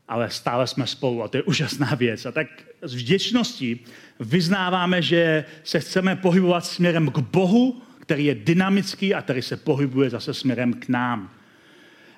ale 0.09 0.31
stále 0.31 0.67
jsme 0.67 0.87
spolu 0.87 1.23
a 1.23 1.29
to 1.29 1.37
je 1.37 1.43
úžasná 1.43 1.95
věc. 1.95 2.27
A 2.27 2.33
tak 2.33 2.47
s 2.83 2.95
vděčností 2.95 3.81
vyznáváme, 4.21 5.03
že 5.03 5.45
se 5.65 5.81
chceme 5.81 6.17
pohybovat 6.17 6.67
směrem 6.67 7.11
k 7.11 7.19
Bohu, 7.19 7.83
který 8.01 8.25
je 8.25 8.35
dynamický 8.35 9.15
a 9.15 9.23
který 9.23 9.43
se 9.43 9.57
pohybuje 9.57 10.11
zase 10.11 10.35
směrem 10.35 10.75
k 10.75 10.89
nám. 10.89 11.31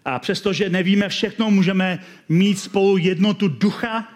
A 0.05 0.19
přestože 0.19 0.69
nevíme 0.69 1.09
všechno, 1.09 1.51
můžeme 1.51 1.99
mít 2.29 2.59
spolu 2.59 2.97
jednotu 2.97 3.49
ducha, 3.49 4.09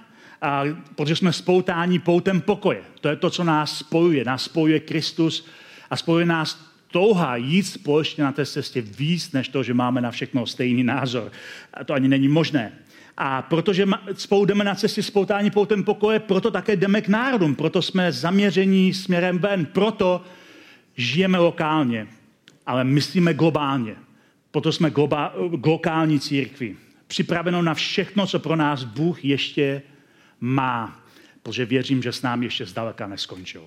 a, 0.42 0.64
protože 0.96 1.16
jsme 1.16 1.32
spoutáni 1.32 1.98
poutem 1.98 2.40
pokoje. 2.40 2.82
To 3.00 3.08
je 3.08 3.16
to, 3.16 3.30
co 3.30 3.44
nás 3.44 3.78
spojuje. 3.78 4.24
Nás 4.24 4.42
spojuje 4.42 4.80
Kristus 4.80 5.46
a 5.90 5.96
spojuje 5.96 6.26
nás 6.26 6.70
touha 6.90 7.36
jít 7.36 7.62
společně 7.62 8.24
na 8.24 8.32
té 8.32 8.46
cestě 8.46 8.80
víc, 8.80 9.32
než 9.32 9.48
to, 9.48 9.62
že 9.62 9.74
máme 9.74 10.00
na 10.00 10.10
všechno 10.10 10.46
stejný 10.46 10.84
názor. 10.84 11.32
A 11.74 11.84
to 11.84 11.94
ani 11.94 12.08
není 12.08 12.28
možné. 12.28 12.72
A 13.22 13.42
protože 13.42 13.86
spolu 14.14 14.44
jdeme 14.44 14.64
na 14.64 14.74
cestě 14.74 15.02
spoutání 15.02 15.50
poutem 15.50 15.84
pokoje, 15.84 16.18
proto 16.18 16.50
také 16.50 16.76
jdeme 16.76 17.00
k 17.00 17.08
národům, 17.08 17.54
proto 17.54 17.82
jsme 17.82 18.12
zaměření 18.12 18.94
směrem 18.94 19.38
ven, 19.38 19.66
proto 19.66 20.22
žijeme 20.96 21.38
lokálně, 21.38 22.06
ale 22.66 22.84
myslíme 22.84 23.34
globálně. 23.34 23.96
Proto 24.50 24.72
jsme 24.72 24.90
globa, 24.90 25.34
lokální 25.64 26.20
církvi. 26.20 26.76
Připraveno 27.06 27.62
na 27.62 27.74
všechno, 27.74 28.26
co 28.26 28.38
pro 28.38 28.56
nás 28.56 28.84
Bůh 28.84 29.24
ještě 29.24 29.82
má, 30.40 31.00
protože 31.42 31.64
věřím, 31.64 32.02
že 32.02 32.12
s 32.12 32.22
námi 32.22 32.46
ještě 32.46 32.66
zdaleka 32.66 33.06
neskončil. 33.06 33.62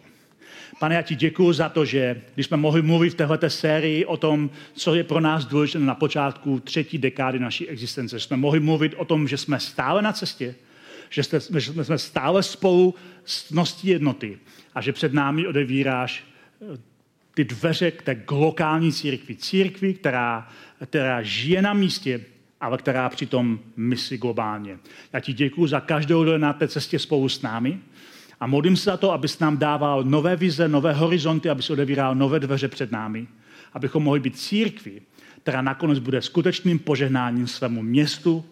Pane, 0.80 0.96
já 0.96 1.02
ti 1.02 1.16
děkuji 1.16 1.54
za 1.54 1.70
to, 1.70 1.86
že 1.86 2.22
když 2.34 2.46
jsme 2.46 2.58
mohli 2.58 2.82
mluvit 2.82 3.10
v 3.10 3.16
této 3.16 3.50
sérii 3.50 4.06
o 4.06 4.18
tom, 4.18 4.50
co 4.74 4.96
je 4.96 5.04
pro 5.04 5.20
nás 5.20 5.46
důležité 5.46 5.80
na 5.80 5.96
počátku 5.96 6.60
třetí 6.60 6.98
dekády 6.98 7.40
naší 7.40 7.70
existence, 7.70 8.20
že 8.20 8.26
jsme 8.26 8.38
mohli 8.38 8.60
mluvit 8.60 8.94
o 8.98 9.06
tom, 9.06 9.28
že 9.28 9.38
jsme 9.38 9.60
stále 9.60 10.02
na 10.02 10.14
cestě, 10.14 10.56
že, 11.10 11.24
jste, 11.24 11.40
že 11.60 11.84
jsme 11.84 11.98
stále 11.98 12.44
spolu 12.44 12.96
s 13.26 13.52
nosti 13.52 13.90
jednoty 13.90 14.38
a 14.76 14.82
že 14.82 14.94
před 14.94 15.14
námi 15.14 15.48
odevíráš 15.48 16.24
eh, 16.62 16.78
ty 17.34 17.44
dveře 17.44 17.92
k 17.92 18.02
té 18.02 18.24
lokální 18.32 18.94
církvi. 18.94 19.36
Církvi, 19.36 19.94
která, 19.94 20.50
která 20.86 21.22
žije 21.22 21.62
na 21.62 21.74
místě, 21.74 22.22
ale 22.62 22.78
která 22.78 23.10
přitom 23.10 23.60
myslí 23.76 24.18
globálně. 24.18 24.78
Já 25.14 25.20
ti 25.20 25.34
děkuji 25.34 25.68
za 25.68 25.80
každou, 25.80 26.24
kdo 26.24 26.38
na 26.38 26.54
té 26.54 26.68
cestě 26.68 27.00
spolu 27.00 27.30
s 27.30 27.42
námi. 27.42 27.80
A 28.44 28.48
modlím 28.48 28.78
se 28.78 28.84
za 28.84 28.98
to, 28.98 29.12
abys 29.12 29.39
nám 29.39 29.58
dával 29.58 30.04
nové 30.04 30.36
vize, 30.36 30.68
nové 30.68 30.94
horizonty, 30.94 31.50
aby 31.50 31.64
se 31.64 31.74
odevíral 31.74 32.16
nové 32.16 32.39
dveře 32.39 32.68
před 32.68 32.91
námi, 32.91 33.28
abychom 33.74 34.04
mohli 34.04 34.20
být 34.20 34.39
církví, 34.39 35.02
která 35.41 35.62
nakonec 35.62 36.00
bude 36.00 36.22
skutečným 36.22 36.80
požehnáním 36.80 37.48
svému 37.48 37.82
městu 37.82 38.46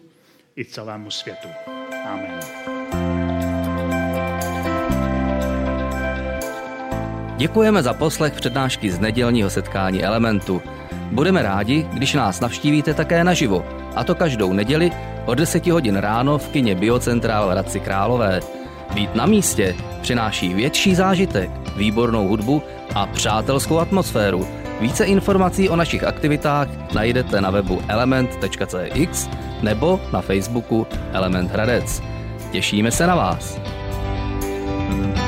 i 0.56 0.64
celému 0.64 1.10
světu. 1.10 1.48
Amen. 2.06 2.40
Děkujeme 7.36 7.82
za 7.82 7.94
poslech 7.94 8.32
přednášky 8.32 8.90
z 8.90 8.98
nedělního 9.00 9.50
setkání 9.50 10.04
Elementu. 10.04 10.62
Budeme 11.10 11.42
rádi, 11.42 11.86
když 11.92 12.14
nás 12.14 12.40
navštívíte 12.40 12.94
také 12.94 13.24
naživo, 13.24 13.66
a 13.96 14.04
to 14.04 14.14
každou 14.14 14.52
neděli 14.52 14.90
od 15.26 15.34
10 15.34 15.66
hodin 15.66 15.96
ráno 15.96 16.38
v 16.38 16.48
kině 16.48 16.74
Biocentrál 16.74 17.48
v 17.48 17.50
Hradci 17.50 17.80
Králové. 17.80 18.61
Být 18.94 19.14
na 19.14 19.26
místě 19.26 19.74
přináší 20.02 20.54
větší 20.54 20.94
zážitek, 20.94 21.50
výbornou 21.76 22.28
hudbu 22.28 22.62
a 22.94 23.06
přátelskou 23.06 23.78
atmosféru. 23.78 24.48
Více 24.80 25.04
informací 25.04 25.68
o 25.68 25.76
našich 25.76 26.04
aktivitách 26.04 26.92
najdete 26.94 27.40
na 27.40 27.50
webu 27.50 27.82
element.cx 27.88 29.28
nebo 29.62 30.00
na 30.12 30.20
Facebooku 30.20 30.86
Element 31.12 31.50
Hradec. 31.50 32.02
Těšíme 32.52 32.90
se 32.90 33.06
na 33.06 33.14
vás. 33.14 33.60
thank 34.92 35.16
you 35.16 35.21